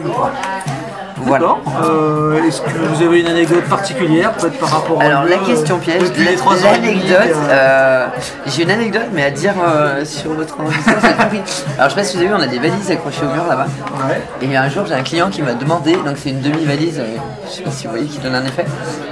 Voilà. 1.25 1.45
D'accord. 1.47 1.61
Euh, 1.83 2.43
Est-ce 2.47 2.61
que 2.61 2.69
vous 2.69 3.03
avez 3.03 3.19
une 3.21 3.27
anecdote 3.27 3.63
particulière, 3.65 4.31
peut-être 4.33 4.59
par 4.59 4.69
rapport 4.69 4.97
au 4.97 5.01
Alors 5.01 5.23
la 5.23 5.37
question 5.37 5.75
euh, 5.75 5.79
piège, 5.79 6.03
et 6.03 6.09
demi, 6.09 6.25
l'anecdote, 6.63 7.35
euh, 7.49 8.05
j'ai 8.47 8.63
une 8.63 8.71
anecdote 8.71 9.07
mais 9.13 9.23
à 9.25 9.31
dire 9.31 9.53
euh, 9.65 10.03
sur 10.05 10.31
votre 10.33 10.59
enregistrement, 10.59 10.97
c'est 11.01 11.17
compliqué. 11.17 11.43
Alors 11.77 11.89
je 11.89 11.95
sais 11.95 12.01
pas 12.01 12.03
si 12.07 12.15
vous 12.17 12.23
avez 12.23 12.29
vu, 12.29 12.35
on 12.37 12.41
a 12.43 12.47
des 12.47 12.59
valises 12.59 12.91
accrochées 12.91 13.23
au 13.23 13.33
mur 13.33 13.43
là-bas. 13.47 13.67
Ouais. 14.09 14.21
Et 14.41 14.55
un 14.57 14.69
jour 14.69 14.85
j'ai 14.85 14.93
un 14.95 15.03
client 15.03 15.29
qui 15.29 15.41
m'a 15.41 15.53
demandé, 15.53 15.93
donc 15.93 16.17
c'est 16.21 16.29
une 16.29 16.41
demi-valise, 16.41 16.99
euh, 16.99 17.05
je 17.47 17.51
sais 17.57 17.63
pas 17.63 17.71
si 17.71 17.85
vous 17.87 17.91
voyez 17.93 18.07
qui 18.07 18.19
donne 18.19 18.35
un 18.35 18.43
effet, 18.45 18.65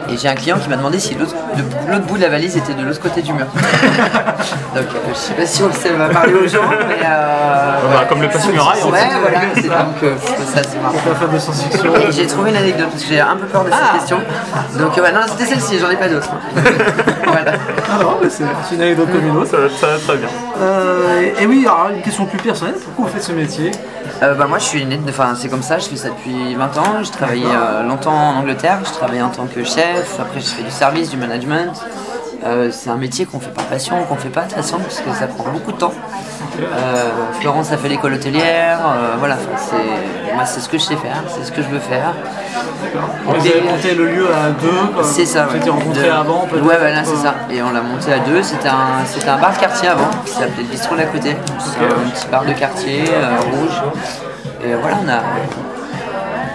et 0.09 0.17
j'ai 0.17 0.27
un 0.27 0.35
client 0.35 0.57
qui 0.59 0.69
m'a 0.69 0.75
demandé 0.77 0.99
si 0.99 1.15
l'autre 1.15 1.35
de- 1.55 1.99
bout 2.07 2.17
de 2.17 2.21
la 2.23 2.29
valise 2.29 2.57
était 2.57 2.73
de 2.73 2.83
l'autre 2.83 2.99
côté 3.01 3.21
du 3.21 3.31
mur. 3.33 3.45
donc 3.55 4.83
euh, 4.83 5.09
je 5.13 5.17
sais 5.17 5.33
pas 5.33 5.45
si 5.45 5.63
on 5.63 5.71
ça 5.71 5.93
va 5.97 6.09
parler 6.09 6.33
aux 6.33 6.47
gens, 6.47 6.61
mais... 6.87 6.95
Euh, 7.05 7.71
Bah, 7.93 8.05
comme 8.09 8.21
le 8.21 8.27
passe-muraille, 8.29 8.81
en 8.83 8.89
Ouais, 8.89 8.99
fait. 8.99 9.19
voilà, 9.21 9.39
c'est 9.55 9.61
donc 9.63 10.03
euh, 10.03 10.15
ça 10.53 10.61
c'est 10.63 10.81
marrant. 10.81 10.95
Et 12.07 12.11
j'ai 12.11 12.27
trouvé 12.27 12.51
une 12.51 12.57
anecdote 12.57 12.89
parce 12.89 13.03
que 13.03 13.09
j'ai 13.09 13.19
un 13.19 13.35
peu 13.35 13.45
peur 13.45 13.63
de 13.63 13.69
cette 13.69 13.99
question. 13.99 14.17
Donc 14.77 14.97
euh, 14.97 15.01
ouais, 15.01 15.11
non, 15.11 15.21
c'était 15.27 15.45
celle-ci, 15.45 15.79
j'en 15.79 15.89
ai 15.89 15.95
pas 15.95 16.09
d'autres. 16.09 16.31
voilà. 17.25 17.53
Ah 17.89 17.97
non, 18.01 18.17
mais 18.21 18.29
c'est 18.29 18.43
une 18.75 18.81
anecdote 18.81 19.11
comme 19.11 19.27
une 19.27 19.37
autre. 19.37 19.51
Ça, 19.51 19.57
ça 19.79 19.87
va 19.87 19.97
très 19.99 20.17
bien. 20.17 20.27
Euh, 20.61 21.31
et 21.39 21.45
oui, 21.45 21.65
alors 21.65 21.89
une 21.93 22.01
question 22.01 22.25
plus 22.25 22.39
personnelle, 22.39 22.75
pourquoi 22.83 23.05
vous 23.05 23.11
faites 23.11 23.23
ce 23.23 23.31
métier? 23.31 23.71
Euh, 24.23 24.35
bah, 24.35 24.45
moi 24.45 24.59
je 24.59 24.65
suis 24.65 24.85
né, 24.85 24.99
enfin 25.09 25.33
c'est 25.35 25.49
comme 25.49 25.63
ça, 25.63 25.79
je 25.79 25.85
fais 25.85 25.95
ça 25.95 26.09
depuis 26.09 26.53
20 26.53 26.77
ans. 26.77 27.03
J'ai 27.03 27.11
travaillé 27.11 27.45
euh, 27.45 27.83
longtemps 27.83 28.13
en 28.13 28.39
Angleterre, 28.39 28.79
je 28.85 28.91
travaillais 28.91 29.23
en 29.23 29.29
tant 29.29 29.47
que 29.47 29.63
chef, 29.63 30.19
après 30.19 30.39
j'ai 30.39 30.47
fait 30.47 30.63
du 30.63 30.69
service, 30.71 31.09
du 31.09 31.17
management. 31.17 31.71
Euh, 32.43 32.69
c'est 32.71 32.89
un 32.89 32.95
métier 32.95 33.25
qu'on 33.25 33.39
fait 33.39 33.51
par 33.51 33.65
passion, 33.65 33.95
qu'on 34.09 34.15
fait 34.15 34.29
pas 34.29 34.41
de 34.41 34.47
toute 34.47 34.55
façon 34.57 34.77
parce 34.79 34.99
que 34.99 35.11
ça 35.13 35.27
prend 35.27 35.43
beaucoup 35.51 35.71
de 35.71 35.77
temps. 35.77 35.93
Euh, 36.59 37.09
Florence 37.39 37.71
a 37.71 37.77
fait 37.77 37.87
l'école 37.87 38.13
hôtelière, 38.15 38.79
euh, 38.85 39.15
voilà, 39.19 39.37
c'est, 39.57 40.33
moi 40.35 40.45
c'est 40.45 40.59
ce 40.59 40.67
que 40.67 40.77
je 40.77 40.83
sais 40.83 40.95
faire, 40.95 41.23
c'est 41.27 41.45
ce 41.45 41.51
que 41.51 41.61
je 41.61 41.67
veux 41.69 41.79
faire. 41.79 42.13
Vous 43.25 43.35
avez 43.35 43.61
monté 43.61 43.93
le 43.93 44.07
lieu 44.07 44.27
à 44.33 44.49
deux. 44.49 45.03
C'est 45.03 45.25
ça. 45.25 45.45
Vous 45.45 45.57
ouais. 45.57 45.93
De- 46.03 46.09
avant 46.09 46.47
peut-être 46.47 46.65
Ouais, 46.65 46.77
voilà, 46.79 47.03
c'est 47.03 47.15
ça. 47.15 47.35
Et 47.51 47.61
on 47.61 47.71
l'a 47.71 47.81
monté 47.81 48.11
à 48.11 48.19
deux. 48.19 48.41
C'était 48.43 48.67
un, 48.67 49.05
c'était 49.05 49.29
un 49.29 49.37
bar 49.37 49.53
de 49.53 49.59
quartier 49.59 49.87
avant 49.89 50.09
qui 50.25 50.31
s'appelait 50.33 50.63
le 50.63 50.69
bistrot 50.69 50.95
d'à 50.95 51.05
côté. 51.05 51.35
C'est 51.59 51.79
un 51.85 52.09
petit 52.09 52.27
bar 52.27 52.43
de 52.43 52.53
quartier 52.53 53.03
rouge. 53.51 53.81
Et 54.65 54.73
voilà, 54.73 54.97
on 55.05 55.09
a. 55.09 55.21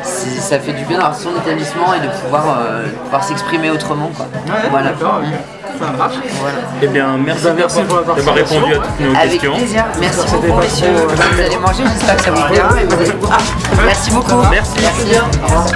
Ça 0.02 0.59
fait 0.61 0.73
du 0.73 0.85
bien 0.85 0.99
d'avoir 0.99 1.16
son 1.16 1.31
établissement 1.37 1.93
et 1.95 2.00
de 2.00 2.09
pouvoir, 2.23 2.45
euh, 2.61 2.87
pouvoir 3.05 3.25
s'exprimer 3.25 3.71
autrement. 3.71 4.11
Quoi. 4.16 4.26
Ouais, 4.47 4.69
voilà. 4.71 4.90
Ça 5.78 5.92
marche. 5.97 6.14
Voilà. 6.40 6.56
Eh 6.83 6.87
bien, 6.88 7.16
merci, 7.18 7.45
Bah, 7.45 7.50
merci 7.56 7.76
d'avoir 7.83 8.35
répondu 8.35 8.75
à 8.75 8.76
toutes 8.76 9.00
nos 9.00 9.14
Avec 9.16 9.30
questions. 9.33 9.54
plaisir. 9.56 9.85
Merci 10.00 10.18
C'était 10.26 10.47
beaucoup, 10.49 10.61
messieurs. 10.61 10.87
euh, 10.88 11.06
Vous 11.33 11.40
allez 11.40 11.56
manger, 11.59 11.83
j'espère 11.92 12.16
que 12.16 12.23
ça 12.25 12.30
vous 12.30 12.42
plaira. 12.42 12.68
Ah, 13.30 13.37
merci 13.85 14.11
beaucoup. 14.11 14.42
Merci. 14.50 14.73
Merci. 14.80 15.18
Revoir. 15.42 15.66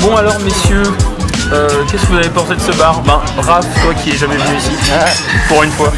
Bon 0.00 0.16
alors 0.16 0.38
messieurs, 0.40 0.82
euh, 1.52 1.68
qu'est-ce 1.90 2.02
que 2.02 2.12
vous 2.12 2.18
avez 2.18 2.28
pensé 2.28 2.54
de 2.54 2.60
ce 2.60 2.72
bar? 2.76 3.00
Ben 3.02 3.20
Raph, 3.42 3.66
toi 3.82 3.94
qui 3.94 4.10
es 4.10 4.16
jamais 4.16 4.36
venu 4.36 4.56
ici, 4.58 4.70
pour 5.48 5.62
une 5.62 5.70
fois. 5.70 5.92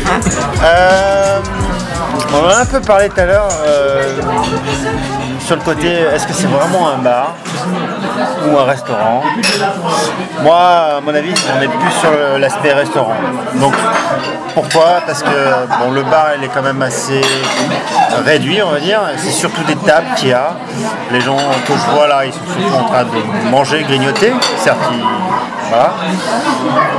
Euh, 0.62 1.40
on 2.32 2.46
en 2.46 2.50
a 2.50 2.60
un 2.62 2.66
peu 2.66 2.80
parlé 2.80 3.08
tout 3.08 3.20
à 3.20 3.24
l'heure 3.26 3.48
euh, 3.66 4.20
sur 5.40 5.56
le 5.56 5.62
côté 5.62 5.88
est-ce 5.88 6.26
que 6.26 6.32
c'est 6.32 6.46
vraiment 6.46 6.88
un 6.88 6.98
bar 6.98 7.34
ou 8.46 8.58
un 8.58 8.64
restaurant? 8.64 9.22
Moi, 10.42 10.56
à 10.56 11.00
mon 11.00 11.14
avis, 11.14 11.32
on 11.56 11.62
est 11.62 11.68
plus 11.68 11.90
sur 12.00 12.38
l'aspect 12.38 12.72
restaurant. 12.72 13.16
Donc 13.56 13.74
pourquoi? 14.54 15.00
Parce 15.06 15.22
que 15.22 15.28
bon, 15.80 15.92
le 15.92 16.02
bar 16.02 16.28
il 16.38 16.44
est 16.44 16.48
quand 16.48 16.62
même 16.62 16.82
assez 16.82 17.20
réduit, 18.24 18.62
on 18.62 18.70
va 18.70 18.80
dire. 18.80 19.00
C'est 19.18 19.30
surtout 19.30 19.62
des 19.64 19.76
tables 19.76 20.06
qu'il 20.16 20.28
y 20.28 20.32
a. 20.32 20.52
Les 21.12 21.20
gens 21.20 21.36
que 21.66 21.72
je 21.72 21.94
vois 21.94 22.08
là, 22.08 22.24
ils 22.24 22.32
sont 22.32 22.40
surtout 22.46 22.74
en 22.74 22.84
train 22.84 23.04
de 23.04 23.50
manger, 23.50 23.82
grignoter. 23.82 24.32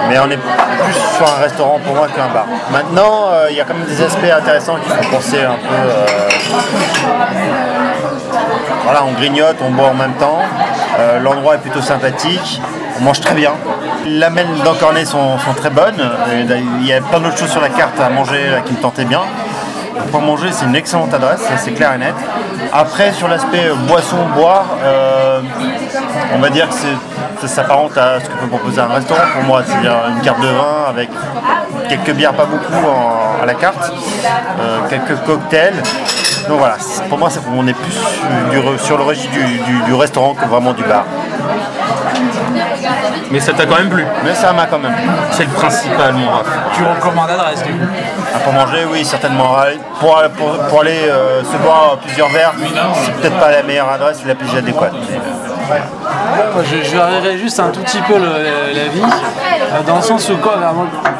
Mais 0.09 0.19
on 0.19 0.29
est 0.29 0.37
plus 0.37 0.93
sur 1.17 1.27
un 1.27 1.41
restaurant 1.41 1.79
pour 1.79 1.95
moi 1.95 2.07
qu'un 2.07 2.27
bar. 2.27 2.45
Maintenant, 2.71 3.27
euh, 3.29 3.47
il 3.49 3.55
y 3.57 3.61
a 3.61 3.63
quand 3.65 3.73
même 3.73 3.87
des 3.87 4.01
aspects 4.01 4.23
intéressants 4.23 4.75
qui 4.75 4.89
font 4.89 5.09
penser 5.15 5.41
un 5.41 5.55
peu. 5.55 5.75
euh, 5.75 6.05
voilà, 8.83 9.03
on 9.05 9.11
grignote, 9.13 9.57
on 9.61 9.71
boit 9.71 9.87
en 9.87 9.93
même 9.93 10.13
temps. 10.13 10.39
Euh, 10.99 11.19
L'endroit 11.19 11.55
est 11.55 11.59
plutôt 11.59 11.81
sympathique. 11.81 12.61
On 12.99 13.03
mange 13.03 13.19
très 13.21 13.35
bien. 13.35 13.51
Les 14.05 14.19
lamelles 14.19 14.47
d'encornet 14.63 15.05
sont, 15.05 15.37
sont 15.39 15.53
très 15.53 15.69
bonnes. 15.69 16.01
Il 16.79 16.85
y 16.85 16.93
a 16.93 17.01
plein 17.01 17.19
d'autres 17.19 17.37
choses 17.37 17.51
sur 17.51 17.61
la 17.61 17.69
carte 17.69 17.99
à 17.99 18.09
manger 18.09 18.61
qui 18.65 18.73
me 18.73 18.79
tentaient 18.79 19.05
bien. 19.05 19.21
Pour 20.11 20.21
manger, 20.21 20.49
c'est 20.51 20.65
une 20.65 20.75
excellente 20.75 21.13
adresse, 21.13 21.41
c'est 21.57 21.71
clair 21.71 21.93
et 21.93 21.97
net. 21.97 22.15
Après, 22.73 23.11
sur 23.13 23.27
l'aspect 23.27 23.65
euh, 23.65 23.75
boisson, 23.87 24.17
boire, 24.35 24.65
euh, 24.83 25.41
on 26.33 26.39
va 26.39 26.49
dire 26.49 26.67
que 26.69 26.75
ça 27.41 27.47
s'apparente 27.47 27.97
à 27.97 28.19
ce 28.19 28.25
que 28.25 28.33
peut 28.33 28.47
proposer 28.47 28.79
un 28.81 28.87
restaurant 28.87 29.21
pour 29.33 29.43
moi, 29.43 29.61
c'est-à-dire 29.65 29.95
une 30.15 30.21
carte 30.21 30.41
de 30.41 30.47
vin 30.47 30.89
avec 30.89 31.09
quelques 31.89 32.11
bières, 32.11 32.33
pas 32.33 32.45
beaucoup 32.45 32.87
à 33.41 33.45
la 33.45 33.53
carte, 33.53 33.91
euh, 34.59 34.79
quelques 34.89 35.17
cocktails. 35.25 35.81
Donc 36.47 36.59
voilà, 36.59 36.77
pour 37.09 37.17
moi, 37.17 37.29
on 37.57 37.67
est 37.67 37.73
plus 37.73 37.91
sur, 38.83 38.97
le 38.97 39.03
registre 39.03 39.31
du 39.85 39.93
restaurant 39.93 40.33
que 40.33 40.45
vraiment 40.45 40.73
du 40.73 40.83
bar. 40.83 41.05
Mais 43.31 43.39
ça 43.39 43.51
t'a 43.53 43.65
quand 43.65 43.77
même 43.77 43.89
plu. 43.89 44.05
Mais 44.23 44.33
ça 44.33 44.53
m'a 44.53 44.65
quand 44.67 44.79
même. 44.79 44.93
C'est 45.31 45.43
le 45.43 45.49
principal 45.49 46.13
mon 46.13 46.29
Raph. 46.29 46.45
Tu 46.75 46.83
recommandes 46.83 47.27
l'adresse 47.29 47.63
du 47.63 47.73
coup 47.73 47.85
Ah, 48.33 48.39
pour 48.39 48.53
manger, 48.53 48.85
oui, 48.91 49.03
certainement. 49.03 49.55
Pour, 49.99 50.21
pour, 50.37 50.57
pour 50.69 50.81
aller 50.81 50.99
euh, 51.09 51.43
se 51.43 51.57
boire 51.57 51.97
plusieurs 52.05 52.29
verres, 52.29 52.53
c'est 53.03 53.13
peut-être 53.15 53.37
pas 53.39 53.51
la 53.51 53.63
meilleure 53.63 53.89
adresse, 53.91 54.21
la 54.25 54.35
plus 54.35 54.55
adéquate. 54.57 54.93
euh, 54.93 56.63
Je, 56.63 56.83
je 56.89 56.95
varierais 56.97 57.37
juste 57.37 57.59
un 57.59 57.69
tout 57.69 57.81
petit 57.81 57.99
peu 58.01 58.13
le- 58.13 58.19
le- 58.19 58.73
la 58.75 58.87
vie, 58.87 59.01
euh, 59.03 59.81
dans 59.85 59.97
le 59.97 60.01
sens 60.01 60.29
où 60.29 60.37
quoi, 60.37 60.55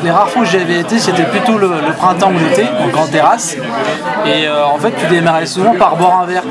les 0.03 0.11
rares 0.11 0.29
fois 0.29 0.41
où 0.43 0.45
j'y 0.45 0.57
avais 0.57 0.79
été, 0.79 0.99
c'était 0.99 1.23
plutôt 1.23 1.57
le, 1.57 1.67
le 1.85 1.93
printemps 1.93 2.31
ou 2.33 2.37
l'été, 2.39 2.63
donc 2.63 2.95
en 2.95 3.07
terrasse. 3.07 3.55
Et 4.25 4.47
euh, 4.47 4.65
en 4.65 4.77
fait, 4.77 4.91
tu 4.97 5.05
démarrais 5.07 5.45
souvent 5.45 5.73
par 5.75 5.95
boire 5.95 6.21
un 6.21 6.25
verre. 6.25 6.43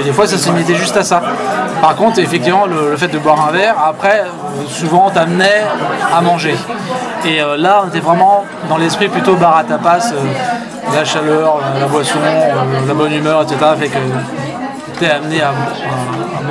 Et 0.00 0.02
des 0.04 0.12
fois, 0.12 0.26
ça 0.26 0.36
se 0.38 0.46
limitait 0.48 0.74
juste 0.74 0.96
à 0.96 1.04
ça. 1.04 1.20
Par 1.80 1.94
contre, 1.96 2.18
effectivement, 2.18 2.66
le, 2.66 2.90
le 2.92 2.96
fait 2.96 3.08
de 3.08 3.18
boire 3.18 3.46
un 3.48 3.52
verre, 3.52 3.74
après, 3.86 4.20
euh, 4.20 4.66
souvent, 5.04 5.10
t'amenait 5.10 5.62
à 6.12 6.20
manger. 6.20 6.54
Et 7.24 7.40
euh, 7.40 7.56
là, 7.56 7.82
on 7.84 7.88
était 7.88 8.00
vraiment 8.00 8.44
dans 8.68 8.76
l'esprit 8.76 9.08
plutôt 9.08 9.34
bar 9.36 9.56
à 9.56 9.64
tapas, 9.64 10.12
euh, 10.12 10.94
la 10.94 11.04
chaleur, 11.04 11.60
la, 11.78 11.86
boisson, 11.86 12.18
euh, 12.22 12.86
la 12.86 12.94
bonne 12.94 13.12
humeur, 13.12 13.42
etc. 13.42 13.56
amené 15.02 15.42
à, 15.42 15.52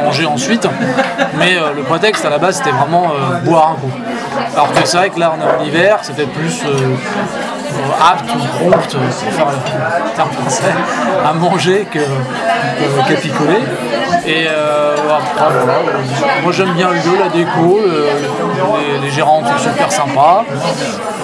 manger 0.03 0.25
ensuite. 0.25 0.67
Mais 1.37 1.55
euh, 1.57 1.73
le 1.75 1.83
prétexte 1.83 2.25
à 2.25 2.29
la 2.29 2.37
base 2.37 2.57
c'était 2.57 2.71
vraiment 2.71 3.11
euh, 3.11 3.39
boire 3.39 3.71
un 3.71 3.75
coup. 3.75 3.91
Alors 4.55 4.73
que 4.73 4.85
c'est 4.85 4.97
vrai 4.97 5.09
que 5.09 5.19
là 5.19 5.33
on 5.37 5.41
est 5.41 5.63
en 5.63 5.65
hiver, 5.65 5.99
peut-être 6.01 6.31
plus 6.31 6.61
euh, 6.65 6.95
apte 8.01 8.29
ou 8.35 8.39
prompte, 8.57 8.95
pour 8.95 9.33
faire 9.33 9.47
le 9.47 10.15
terme 10.15 10.29
français, 10.31 10.73
à 11.25 11.33
manger 11.33 11.87
que, 11.91 11.99
picoler. 13.21 13.59
Et 14.25 14.47
après, 14.47 15.53
voilà, 15.53 15.79
moi 16.41 16.51
j'aime 16.51 16.73
bien 16.73 16.89
le 16.89 16.95
lieu, 16.95 17.19
la 17.19 17.29
déco, 17.29 17.79
les, 19.01 19.09
gérants 19.09 19.43
sont 19.45 19.69
super 19.69 19.91
sympas. 19.91 20.45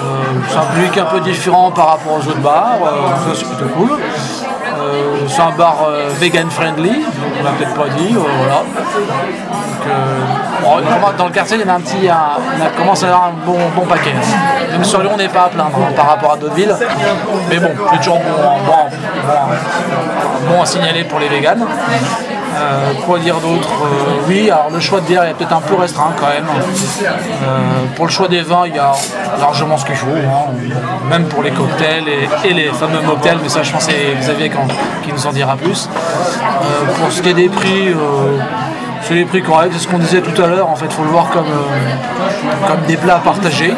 Euh, 0.03 0.39
c'est 0.47 0.57
un 0.57 0.61
public 0.61 0.97
un 0.97 1.05
peu 1.05 1.19
différent 1.19 1.71
par 1.71 1.89
rapport 1.89 2.13
aux 2.13 2.27
autres 2.27 2.39
bars, 2.39 2.77
ça 3.25 3.35
c'est 3.35 3.45
plutôt 3.45 3.69
cool. 3.75 3.97
C'est 5.27 5.41
un 5.41 5.51
bar 5.51 5.75
vegan 6.19 6.49
friendly, 6.49 7.05
on 7.39 7.43
l'a 7.43 7.51
peut-être 7.51 7.73
pas 7.75 7.89
dit, 7.97 8.15
euh, 8.15 8.19
voilà. 8.37 8.63
Euh, 9.87 11.11
dans 11.17 11.25
le 11.25 11.31
quartier, 11.31 11.57
il 11.57 11.61
y 11.61 11.69
en 11.69 11.73
a 11.73 11.77
un 11.77 11.79
petit, 11.81 12.07
on 12.07 12.65
a- 12.65 12.69
commence 12.77 13.03
à 13.03 13.07
avoir 13.07 13.23
un 13.25 13.33
bon, 13.45 13.57
bon 13.75 13.85
paquet. 13.85 14.13
Même 14.71 14.83
sur 14.83 15.01
Lyon, 15.01 15.11
on 15.13 15.17
n'est 15.17 15.27
pas 15.29 15.43
à 15.45 15.49
plaindre 15.49 15.71
hein, 15.77 15.91
par 15.95 16.07
rapport 16.09 16.33
à 16.33 16.37
d'autres 16.37 16.53
villes. 16.55 16.75
Mais 17.49 17.57
bon, 17.59 17.69
c'est 17.91 17.97
toujours 17.97 18.17
bon, 18.19 18.43
bon, 18.65 18.71
bon- 19.27 20.55
bon 20.55 20.61
à 20.61 20.65
signaler 20.65 21.03
pour 21.05 21.19
les 21.19 21.29
véganes. 21.29 21.65
Euh, 22.59 22.93
quoi 23.05 23.19
dire 23.19 23.35
d'autre 23.35 23.69
Euh, 23.83 24.27
Oui, 24.27 24.49
alors 24.51 24.69
le 24.71 24.79
choix 24.79 24.99
de 24.99 25.05
bière 25.05 25.23
est 25.23 25.33
peut-être 25.33 25.53
un 25.53 25.61
peu 25.61 25.75
restreint 25.75 26.11
quand 26.19 26.27
même. 26.27 26.45
Euh, 26.47 27.85
pour 27.95 28.05
le 28.05 28.11
choix 28.11 28.27
des 28.27 28.41
vins, 28.41 28.63
il 28.65 28.75
y 28.75 28.79
a 28.79 28.91
largement 29.39 29.77
ce 29.77 29.85
qu'il 29.85 29.95
faut, 29.95 30.07
hein. 30.07 30.51
même 31.09 31.25
pour 31.25 31.43
les 31.43 31.51
cocktails 31.51 32.05
et, 32.43 32.53
les 32.53 32.69
fameux 32.69 33.01
mocktails, 33.01 33.37
mais 33.41 33.49
ça 33.49 33.63
je 33.63 33.71
pense 33.71 33.85
que 33.85 33.93
c'est 33.93 34.19
Xavier 34.19 34.51
qui 35.03 35.13
nous 35.13 35.27
en 35.27 35.31
dira 35.31 35.55
plus. 35.55 35.89
Pour 36.99 37.11
ce 37.11 37.21
qui 37.21 37.29
est 37.29 37.33
des 37.33 37.49
prix, 37.49 37.93
c'est 39.03 39.13
les 39.13 39.25
prix 39.25 39.41
corrects, 39.41 39.71
c'est 39.73 39.79
ce 39.79 39.87
qu'on 39.87 39.99
disait 39.99 40.21
tout 40.21 40.41
à 40.41 40.47
l'heure, 40.47 40.69
en 40.69 40.75
fait 40.75 40.85
il 40.85 40.91
faut 40.91 41.03
le 41.03 41.09
voir 41.09 41.29
comme, 41.29 41.45
comme 42.67 42.81
des 42.87 42.97
plats 42.97 43.21
partagés, 43.23 43.73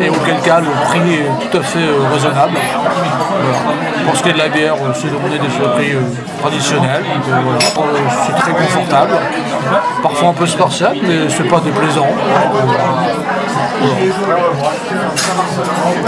et 0.00 0.08
auquel 0.08 0.40
cas 0.40 0.60
le 0.60 0.70
prix 0.86 1.14
est 1.14 1.50
tout 1.50 1.58
à 1.58 1.62
fait 1.62 1.78
euh, 1.78 2.08
raisonnable. 2.12 2.56
Pour 4.04 4.16
ce 4.16 4.22
qui 4.22 4.28
est 4.30 4.32
de 4.32 4.38
la 4.38 4.48
bière, 4.48 4.74
euh, 4.74 4.92
c'est 4.94 5.08
demandé 5.08 5.38
des 5.38 5.48
prix 5.48 5.92
euh, 5.92 6.00
traditionnels, 6.40 7.04
c'est 8.26 8.34
très 8.34 8.52
confortable. 8.52 9.12
Parfois 10.02 10.28
un 10.28 10.32
peu 10.32 10.46
scorchable, 10.46 10.98
mais 11.02 11.28
c'est 11.28 11.48
pas 11.48 11.60
déplaisant. 11.60 12.08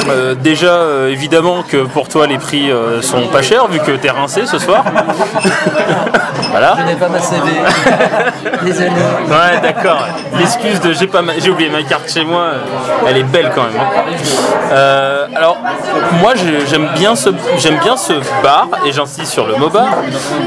Euh, 0.09 0.35
déjà, 0.35 0.67
euh, 0.67 1.09
évidemment 1.11 1.63
que 1.67 1.79
pour 1.79 2.09
toi 2.09 2.27
les 2.27 2.39
prix 2.39 2.71
euh, 2.71 3.01
sont 3.03 3.23
pas 3.29 3.43
chers 3.43 3.67
vu 3.69 3.79
que 3.81 3.93
t'es 3.93 4.11
rincé 4.11 4.47
ce 4.47 4.59
soir. 4.59 4.85
voilà. 6.51 6.77
Je 6.79 6.85
n'ai 6.85 6.95
pas 6.95 7.09
ma 7.09 7.21
CV. 7.21 7.43
Désolé. 8.63 8.91
Ouais, 9.29 9.61
d'accord. 9.63 10.07
L'excuse 10.39 10.81
de 10.81 10.93
j'ai 10.93 11.07
pas 11.07 11.23
ma- 11.23 11.39
j'ai 11.39 11.51
oublié 11.51 11.71
ma 11.71 11.83
carte 11.83 12.11
chez 12.13 12.25
moi, 12.25 12.49
elle 13.09 13.17
est 13.17 13.23
belle 13.25 13.51
quand 13.55 13.63
même. 13.65 13.73
hein. 13.81 15.27
Alors, 15.35 15.57
moi 16.21 16.33
j'aime 16.69 16.89
bien 16.97 17.17
ce 17.17 17.31
j'aime 17.59 17.79
bien 17.83 17.97
ce 17.97 18.13
bar 18.43 18.69
et 18.87 18.93
j'insiste 18.93 19.33
sur 19.33 19.47
le 19.47 19.57
mot 19.57 19.69
bar 19.71 19.89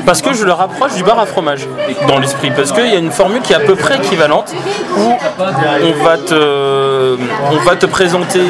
parce 0.06 0.22
que 0.22 0.34
je 0.34 0.44
le 0.46 0.54
rapproche 0.54 0.94
du 0.96 1.04
bar 1.04 1.20
à 1.20 1.26
fromage 1.26 1.68
dans 2.08 2.20
l'esprit 2.20 2.52
parce 2.52 2.72
qu'il 2.72 2.88
y 2.88 2.96
a 2.96 3.00
une 3.00 3.12
formule 3.12 3.42
qui 3.42 3.54
est 3.54 3.58
à 3.58 3.60
peu 3.62 3.76
près 3.76 3.98
équivalente 3.98 4.54
où 4.98 5.12
on 5.40 6.04
va 6.04 6.18
te 6.18 7.07
on 7.52 7.58
va 7.58 7.76
te 7.76 7.86
présenter 7.86 8.42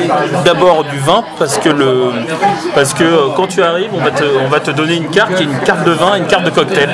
d'abord 0.46 0.84
du 0.86 0.98
vin 1.00 1.24
parce 1.38 1.58
que 1.58 1.70
euh, 1.70 3.30
quand 3.36 3.48
tu 3.48 3.62
arrives 3.62 3.92
on 3.94 4.48
va 4.50 4.60
te 4.60 4.72
donner 4.72 4.96
une 4.96 5.10
carte 5.10 5.40
une 5.40 5.60
carte 5.60 5.84
de 5.86 5.92
vin 5.92 6.16
et 6.16 6.20
une 6.20 6.28
carte 6.28 6.46
de 6.46 6.50
cocktail 6.50 6.90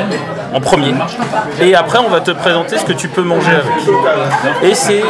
en 0.54 0.60
premier. 0.62 0.94
Et 1.62 1.76
après 1.76 2.00
on 2.00 2.10
va 2.10 2.22
te 2.22 2.32
présenter 2.32 2.78
ce 2.78 2.86
que 2.86 2.94
tu 2.94 3.08
peux 3.08 3.24
manger 3.24 3.52
avec. 3.52 4.72
Et 4.72 4.76
c'est 4.76 5.04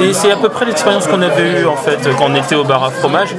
et 0.00 0.12
c'est 0.12 0.32
à 0.32 0.36
peu 0.36 0.48
près 0.48 0.64
l'expérience 0.64 1.06
qu'on 1.06 1.22
avait 1.22 1.60
eue 1.60 1.66
en 1.66 1.76
fait 1.76 1.98
quand 2.18 2.26
on 2.28 2.34
était 2.34 2.54
au 2.54 2.64
bar 2.64 2.84
à 2.84 2.90
fromage. 2.90 3.34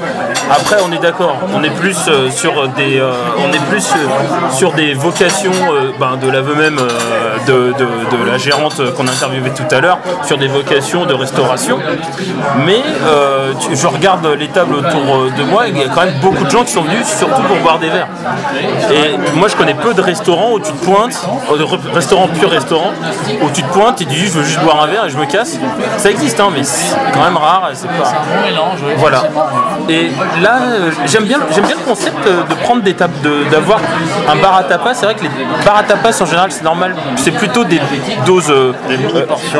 Après 0.50 0.77
on 0.88 0.91
est 0.91 0.98
d'accord 1.01 1.36
on 1.56 1.63
est 1.63 1.70
plus 1.72 1.98
euh, 2.08 2.29
sur 2.29 2.67
des 2.70 3.00
euh, 3.00 3.12
on 3.38 3.51
est 3.53 3.63
plus 3.70 3.86
euh, 3.94 4.51
sur 4.51 4.72
des 4.74 4.94
vocations 4.94 5.51
ben, 6.00 6.17
de 6.17 6.29
l'aveu 6.29 6.56
même 6.56 6.79
de, 7.48 7.74
de- 7.74 8.29
la 8.32 8.38
gérante 8.38 8.82
qu'on 8.96 9.08
a 9.08 9.12
interviewée 9.12 9.51
tout 9.51 9.74
à 9.75 9.79
l'heure 9.79 10.00
sur 10.24 10.38
des 10.38 10.48
vocations 10.48 11.06
de 11.06 11.13
restauration. 11.13 11.79
Mais 12.65 12.82
je 13.74 13.88
regarde 13.88 14.25
les 14.38 14.48
tables 14.48 14.75
autour 14.75 15.29
de 15.38 15.44
moi 15.44 15.67
il 15.67 15.77
y 15.77 15.84
a 15.84 15.88
quand 15.88 16.01
même 16.06 16.20
beaucoup 16.22 16.44
de 16.44 16.50
gens 16.50 16.63
qui 16.63 16.72
sont 16.72 16.82
venus 16.82 17.06
surtout 17.06 17.41
pour 17.44 17.58
boire 17.58 17.79
des 17.79 17.89
verres. 17.89 18.08
Et 18.91 19.17
moi 19.38 19.48
je 19.48 19.56
connais 19.56 19.74
peu 19.75 19.94
de 19.94 20.01
restaurants 20.01 20.51
où 20.53 20.60
tu 20.60 20.72
te 20.72 20.86
pointes 20.86 21.26
euh, 21.51 21.57
de 21.57 21.63
re- 21.63 21.93
restaurants 21.93 22.27
pur 22.27 22.50
restaurant 22.50 22.91
où 23.41 23.50
tu 23.51 23.63
te 23.63 23.74
pointes 23.74 24.01
et 24.01 24.05
tu 24.05 24.12
dis 24.15 24.25
je 24.27 24.31
veux 24.31 24.43
juste 24.43 24.60
boire 24.62 24.81
un 24.84 24.88
verre 24.88 25.05
et 25.05 25.10
je 25.10 25.17
me 25.17 25.25
casse 25.25 25.57
ça 25.98 26.10
existe 26.10 26.39
hein 26.39 26.50
mais 26.53 26.63
c'est 26.63 26.96
quand 27.13 27.22
même 27.24 27.38
rare 27.38 27.69
et 27.72 27.75
c'est 27.75 27.88
pas 27.88 27.93
Bon 28.27 28.41
mélange, 28.46 28.79
oui, 28.86 28.93
voilà. 28.98 29.24
Et 29.89 30.10
là, 30.41 30.57
euh, 30.62 30.91
j'aime 31.05 31.24
bien, 31.25 31.39
j'aime 31.53 31.65
bien 31.65 31.75
le 31.75 31.84
concept 31.89 32.15
euh, 32.27 32.43
de 32.43 32.53
prendre 32.55 32.81
des 32.81 32.93
tables, 32.93 33.19
de- 33.22 33.43
d'avoir 33.50 33.79
un 34.29 34.36
bar 34.36 34.55
à 34.55 34.63
tapas. 34.63 34.93
C'est 34.93 35.05
vrai 35.05 35.15
que 35.15 35.23
les 35.23 35.30
bars 35.65 35.78
à 35.78 35.84
tapas 35.84 36.21
en 36.21 36.25
général, 36.25 36.51
c'est 36.51 36.63
normal, 36.63 36.95
c'est 37.15 37.32
plutôt 37.32 37.63
des 37.63 37.80
doses, 38.25 38.49
euh, 38.49 38.73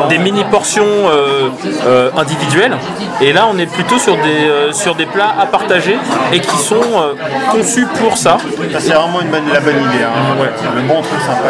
des 0.08 0.18
mini 0.18 0.44
portions 0.44 0.84
euh, 0.84 1.48
euh, 1.86 2.10
individuelles. 2.16 2.76
Et 3.20 3.32
là, 3.32 3.46
on 3.52 3.58
est 3.58 3.66
plutôt 3.66 3.98
sur 3.98 4.16
des, 4.16 4.48
euh, 4.48 4.72
sur 4.72 4.94
des 4.94 5.06
plats 5.06 5.34
à 5.40 5.46
partager 5.46 5.98
et 6.32 6.40
qui 6.40 6.56
sont 6.56 6.74
euh, 6.76 7.14
conçus 7.52 7.86
pour 8.00 8.16
ça. 8.16 8.38
Ça, 8.72 8.80
c'est 8.80 8.92
vraiment 8.92 9.20
une 9.22 9.28
bonne, 9.30 9.48
la 9.52 9.60
bonne 9.60 9.76
idée. 9.76 10.04
hein. 10.04 10.46
Le 10.76 10.82
bon 10.82 11.00
truc 11.02 11.20
sympa. 11.20 11.48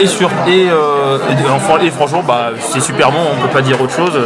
Et 0.00 0.06
sur 0.06 0.30
et, 0.48 0.68
euh, 0.70 1.18
et, 1.82 1.90
franchement, 1.90 2.22
bah, 2.26 2.50
c'est 2.58 2.80
super 2.80 3.10
bon. 3.10 3.18
On 3.32 3.42
peut 3.42 3.52
pas 3.52 3.62
dire 3.62 3.80
autre 3.80 3.94
chose. 3.94 4.18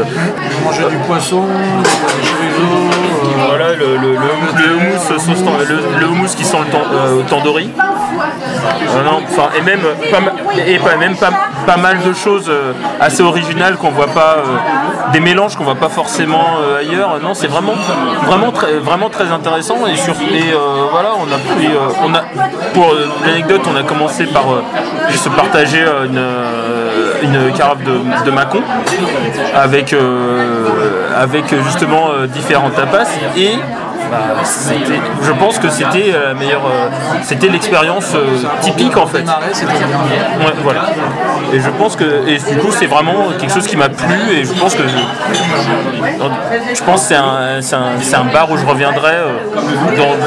Manger 0.65 0.85
du 0.91 0.97
poisson, 0.99 1.43
des 1.43 2.29
chorizo, 2.29 2.63
euh, 2.63 3.47
Voilà 3.49 3.75
le, 3.75 3.97
le, 3.97 4.11
le, 4.13 4.17
le 4.17 4.77
houmous 4.77 5.01
sauce 5.01 5.29
le, 5.69 5.99
le 6.01 6.07
houmous 6.07 6.35
qui 6.37 6.45
sent 6.45 6.57
le 6.59 6.97
euh, 6.97 7.23
tandoori. 7.29 7.71
Euh, 8.05 9.03
non, 9.05 9.21
enfin, 9.29 9.49
et 9.57 9.61
même, 9.63 9.81
pas, 10.11 10.21
ma- 10.21 10.63
et 10.67 10.79
pas, 10.79 10.97
même 10.97 11.17
pas, 11.17 11.31
pas 11.67 11.77
mal 11.77 11.99
de 12.03 12.13
choses 12.13 12.47
euh, 12.49 12.73
assez 13.01 13.23
originales 13.23 13.77
qu'on 13.77 13.91
voit 13.91 14.07
pas, 14.09 14.37
euh, 14.39 15.13
des 15.13 15.21
mélanges 15.21 15.57
qu'on 15.57 15.65
voit 15.65 15.75
pas 15.75 15.89
forcément 15.89 16.45
euh, 16.63 16.81
ailleurs. 16.81 17.19
Non, 17.23 17.35
c'est 17.35 17.47
vraiment, 17.47 17.75
vraiment, 18.27 18.53
très, 18.53 18.75
vraiment 18.79 19.11
très 19.11 19.31
intéressant. 19.31 19.87
Et, 19.87 19.97
sur, 19.97 20.15
et 20.15 20.53
euh, 20.53 20.57
voilà, 20.91 21.11
on 21.19 21.25
a 21.33 21.39
pris, 21.57 21.67
euh, 21.67 21.79
on 22.05 22.15
a, 22.15 22.23
pour 22.73 22.91
euh, 22.93 23.09
l'anecdote, 23.27 23.63
on 23.73 23.77
a 23.77 23.83
commencé 23.83 24.27
par 24.27 24.53
euh, 24.53 24.63
juste 25.09 25.29
partager 25.31 25.83
euh, 25.83 26.07
une, 26.07 26.19
euh, 26.19 27.13
une 27.23 27.53
carafe 27.53 27.83
de, 27.83 27.99
de 28.25 28.31
Macon 28.31 28.61
avec, 29.57 29.93
euh, 29.93 30.69
avec 31.17 31.53
euh, 31.53 31.63
justement 31.65 32.11
euh, 32.11 32.27
différents 32.27 32.71
tapas 32.71 33.05
et 33.37 33.53
je 35.23 35.33
pense 35.33 35.59
que 35.59 35.69
c'était 35.69 36.13
euh, 36.15 36.29
la 36.29 36.35
meilleure 36.35 36.67
euh, 36.67 36.89
c'était 37.23 37.49
l'expérience 37.49 38.15
euh, 38.15 38.37
typique 38.61 38.97
en 38.97 39.07
fait. 39.07 39.25
Et 41.53 41.61
je 41.61 41.71
pense 41.71 41.97
que 41.97 42.27
et 42.29 42.39
du 42.39 42.59
coup 42.59 42.71
c'est 42.71 42.87
vraiment 42.87 43.31
quelque 43.39 43.53
chose 43.53 43.67
qui 43.67 43.77
m'a 43.77 43.89
plu 43.89 44.17
et 44.33 44.45
je 44.45 44.53
pense 44.55 44.75
que 44.75 44.83
je 46.75 46.83
pense 46.83 47.03
c'est 47.03 47.17
un, 47.17 47.61
un, 47.61 48.21
un 48.21 48.33
bar 48.33 48.51
où 48.51 48.57
je 48.57 48.67
reviendrai 48.67 49.15
euh, 49.15 49.33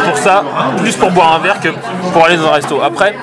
pour 0.05 0.17
ça 0.17 0.43
plus 0.77 0.95
pour 0.95 1.11
boire 1.11 1.35
un 1.35 1.39
verre 1.39 1.59
que 1.59 1.69
pour 2.13 2.25
aller 2.25 2.37
dans 2.37 2.47
un 2.47 2.51
resto. 2.51 2.81
Après 2.81 3.15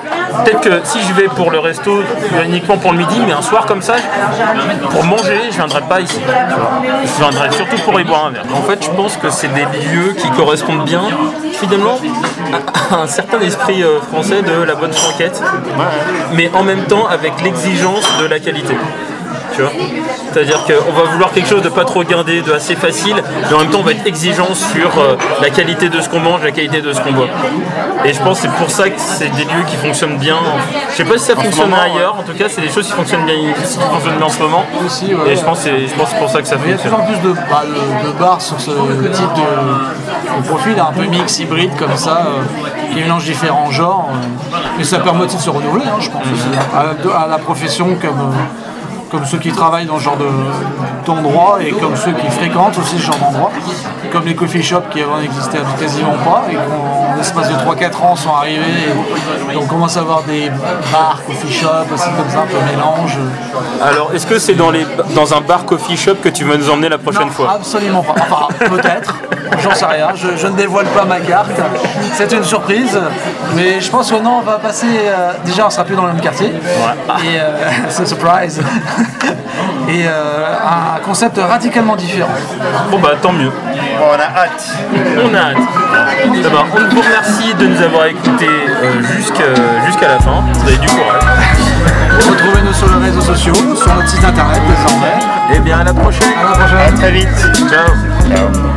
peut-être 0.43 0.61
que 0.61 0.81
si 0.83 0.99
je 1.01 1.13
vais 1.13 1.27
pour 1.27 1.51
le 1.51 1.59
resto 1.59 2.01
uniquement 2.45 2.77
pour 2.77 2.91
le 2.91 2.99
midi 2.99 3.19
mais 3.25 3.33
un 3.33 3.41
soir 3.41 3.65
comme 3.65 3.81
ça 3.81 3.95
pour 4.91 5.03
manger 5.03 5.39
je 5.51 5.55
viendrai 5.55 5.81
pas 5.81 6.01
ici. 6.01 6.19
Je 7.03 7.19
viendrai 7.19 7.51
surtout 7.51 7.77
pour 7.83 7.99
y 7.99 8.03
boire 8.03 8.25
un 8.27 8.31
verre. 8.31 8.45
En 8.53 8.61
fait 8.61 8.83
je 8.83 8.89
pense 8.91 9.17
que 9.17 9.29
c'est 9.29 9.53
des 9.53 9.65
lieux 9.65 10.13
qui 10.17 10.29
correspondent 10.31 10.85
bien 10.85 11.03
finalement 11.53 11.99
à 12.91 12.95
un 12.95 13.07
certain 13.07 13.39
esprit 13.39 13.83
euh, 13.83 13.99
français 14.01 14.41
de 14.41 14.63
la 14.63 14.75
bonne 14.75 14.93
franquette 14.93 15.41
mais 16.33 16.49
en 16.53 16.63
même 16.63 16.83
temps 16.83 17.07
avec 17.07 17.41
l'exigence 17.41 18.05
de 18.19 18.25
la 18.25 18.39
qualité 18.39 18.75
tu 19.55 19.61
vois 19.61 19.71
C'est-à-dire 20.33 20.63
qu'on 20.65 20.91
va 20.93 21.03
vouloir 21.11 21.31
quelque 21.31 21.47
chose 21.47 21.61
de 21.61 21.69
pas 21.69 21.85
trop 21.85 22.03
guindé, 22.03 22.41
de 22.41 22.51
assez 22.51 22.75
facile, 22.75 23.15
mais 23.49 23.55
en 23.55 23.59
même 23.59 23.69
temps 23.69 23.79
on 23.79 23.83
va 23.83 23.91
être 23.91 24.05
exigeant 24.05 24.53
sur 24.53 24.97
euh, 24.99 25.15
la 25.41 25.49
qualité 25.49 25.89
de 25.89 26.01
ce 26.01 26.09
qu'on 26.09 26.19
mange, 26.19 26.43
la 26.43 26.51
qualité 26.51 26.81
de 26.81 26.91
ce 26.93 27.01
qu'on 27.01 27.13
boit. 27.13 27.27
Et 28.03 28.13
je 28.13 28.19
pense 28.21 28.41
que 28.41 28.47
c'est 28.47 28.55
pour 28.55 28.69
ça 28.69 28.89
que 28.89 28.99
c'est 28.99 29.29
des 29.29 29.43
lieux 29.45 29.63
qui 29.67 29.75
fonctionnent 29.77 30.17
bien. 30.17 30.37
Je 30.91 30.95
sais 30.97 31.05
pas 31.05 31.17
si 31.17 31.25
ça 31.25 31.35
fonctionne 31.35 31.69
moment, 31.69 31.81
ailleurs, 31.81 32.15
en 32.19 32.23
tout 32.23 32.33
cas 32.37 32.45
c'est 32.49 32.61
des 32.61 32.69
choses 32.69 32.85
qui 32.87 32.93
fonctionnent 32.93 33.25
bien, 33.25 33.35
qui 33.35 33.63
fonctionnent 33.79 34.17
bien 34.17 34.25
en 34.25 34.29
ce 34.29 34.39
moment. 34.41 34.63
Aussi, 34.85 35.13
ouais. 35.13 35.31
Et 35.31 35.35
je 35.35 35.43
pense 35.43 35.63
que 35.63 35.69
c'est 35.87 36.17
pour 36.19 36.29
ça 36.29 36.41
que 36.41 36.47
ça 36.47 36.55
Il 36.63 36.69
y 36.71 36.73
a 36.73 36.77
de 36.77 36.81
fonctionne. 36.81 37.05
plus 37.05 37.15
en 37.15 37.19
plus 37.21 37.29
de, 37.29 37.33
bah, 37.49 37.63
de- 38.05 38.11
bars 38.19 38.41
sur 38.41 38.59
ce 38.59 38.71
type 38.71 39.33
de, 39.35 40.41
de 40.41 40.47
profil, 40.47 40.75
un 40.79 40.91
peu 40.93 41.03
mix, 41.05 41.39
hybride 41.39 41.71
comme 41.77 41.95
ça, 41.95 42.27
euh, 42.27 42.93
qui 42.93 43.01
mélange 43.01 43.23
différents 43.25 43.71
genres. 43.71 44.09
euh. 44.11 44.57
mais 44.77 44.83
ça 44.83 44.99
permet 44.99 45.25
aussi 45.25 45.37
de 45.37 45.41
se 45.41 45.49
renouveler, 45.49 45.85
hein, 45.85 45.97
je 45.99 46.09
pense, 46.09 46.21
aussi, 46.23 46.47
à, 46.75 47.23
à 47.23 47.27
la 47.27 47.37
profession 47.37 47.95
comme, 48.01 48.19
euh, 48.19 48.74
comme 49.11 49.25
ceux 49.25 49.37
qui 49.37 49.51
travaillent 49.51 49.85
dans 49.85 49.97
ce 49.99 50.03
genre 50.03 50.17
de- 50.17 50.25
d'endroit 51.05 51.57
et 51.61 51.71
comme 51.71 51.95
ceux 51.95 52.11
qui 52.13 52.27
fréquentent 52.31 52.77
aussi 52.77 52.97
ce 52.97 53.03
genre 53.05 53.17
d'endroit, 53.17 53.51
comme 54.11 54.25
les 54.25 54.35
coffee 54.35 54.63
shops 54.63 54.89
qui 54.91 55.01
avant 55.01 55.19
n'existaient 55.19 55.59
quasiment 55.79 56.15
pas 56.23 56.43
et 56.49 56.53
qui 56.53 56.57
en 56.57 57.15
l'espace 57.15 57.49
de 57.49 57.55
3-4 57.55 58.03
ans 58.03 58.15
sont 58.15 58.33
arrivés 58.33 58.61
et 59.53 59.55
on 59.57 59.65
commence 59.67 59.95
à 59.97 60.01
avoir 60.01 60.23
des 60.23 60.49
bars, 60.91 61.19
coffee 61.25 61.53
shops 61.53 61.91
aussi 61.93 62.09
comme 62.17 62.29
ça, 62.29 62.39
un 62.41 62.45
peu 62.47 62.57
mélange. 62.75 63.17
Alors, 63.81 64.11
est-ce 64.13 64.25
que 64.27 64.39
c'est 64.39 64.53
dans, 64.55 64.71
les, 64.71 64.85
dans 65.15 65.33
un 65.33 65.41
bar 65.41 65.65
coffee 65.65 65.95
shop 65.97 66.15
que 66.23 66.29
tu 66.29 66.43
vas 66.43 66.57
nous 66.57 66.69
emmener 66.69 66.89
la 66.89 66.97
prochaine 66.97 67.27
Non, 67.27 67.29
fois? 67.31 67.51
Absolument 67.55 68.03
pas. 68.03 68.15
Enfin, 68.19 68.47
peut-être. 68.69 69.15
J'en 69.63 69.73
sais 69.73 69.85
rien. 69.85 70.09
Je, 70.15 70.35
je 70.35 70.47
ne 70.47 70.53
dévoile 70.53 70.87
pas 70.87 71.05
ma 71.05 71.19
carte. 71.19 71.51
C'est 72.13 72.31
une 72.33 72.43
surprise. 72.43 72.99
Mais 73.55 73.79
je 73.79 73.89
pense 73.89 74.11
que 74.11 74.17
non, 74.19 74.39
on 74.39 74.41
va 74.41 74.57
passer. 74.57 74.87
euh, 75.05 75.31
déjà, 75.45 75.67
on 75.67 75.69
sera 75.69 75.83
plus 75.85 75.95
dans 75.95 76.05
le 76.05 76.13
même 76.13 76.21
quartier. 76.21 76.47
Et 76.47 76.51
euh, 77.39 77.51
c'est 77.89 78.07
surprise. 78.07 78.61
Et 79.87 80.05
euh, 80.07 80.55
un 80.63 80.99
concept 80.99 81.37
radicalement 81.37 81.95
différent. 81.95 82.31
Bon 82.89 82.99
bah 82.99 83.13
tant 83.21 83.31
mieux. 83.31 83.49
Bon, 83.49 84.05
on 84.09 84.19
a 84.19 84.39
hâte. 84.41 84.71
On 85.23 85.33
a 85.33 85.37
hâte. 85.37 86.41
D'abord, 86.41 86.65
on 86.75 86.95
vous 86.95 87.01
remercie 87.01 87.53
de 87.53 87.67
nous 87.67 87.81
avoir 87.81 88.07
écoutés 88.07 88.47
euh, 88.47 89.01
jusqu'à 89.85 90.07
la 90.07 90.19
fin. 90.19 90.43
Vous 90.53 90.67
avez 90.67 90.77
du 90.77 90.87
courage. 90.87 91.23
Retrouvez-nous 92.17 92.73
sur 92.73 92.87
les 92.95 93.05
réseaux 93.05 93.21
sociaux, 93.21 93.53
sur 93.53 93.93
notre 93.93 94.09
site 94.09 94.23
internet 94.23 94.61
désormais. 94.67 95.55
Et 95.55 95.59
bien 95.59 95.79
à 95.79 95.83
la 95.83 95.93
prochaine. 95.93 96.33
À 96.39 96.49
la 96.49 96.57
prochaine. 96.57 96.93
À 96.93 96.97
très 96.97 97.11
vite. 97.11 97.29
Ciao. 97.69 97.87
Ciao. 98.29 98.74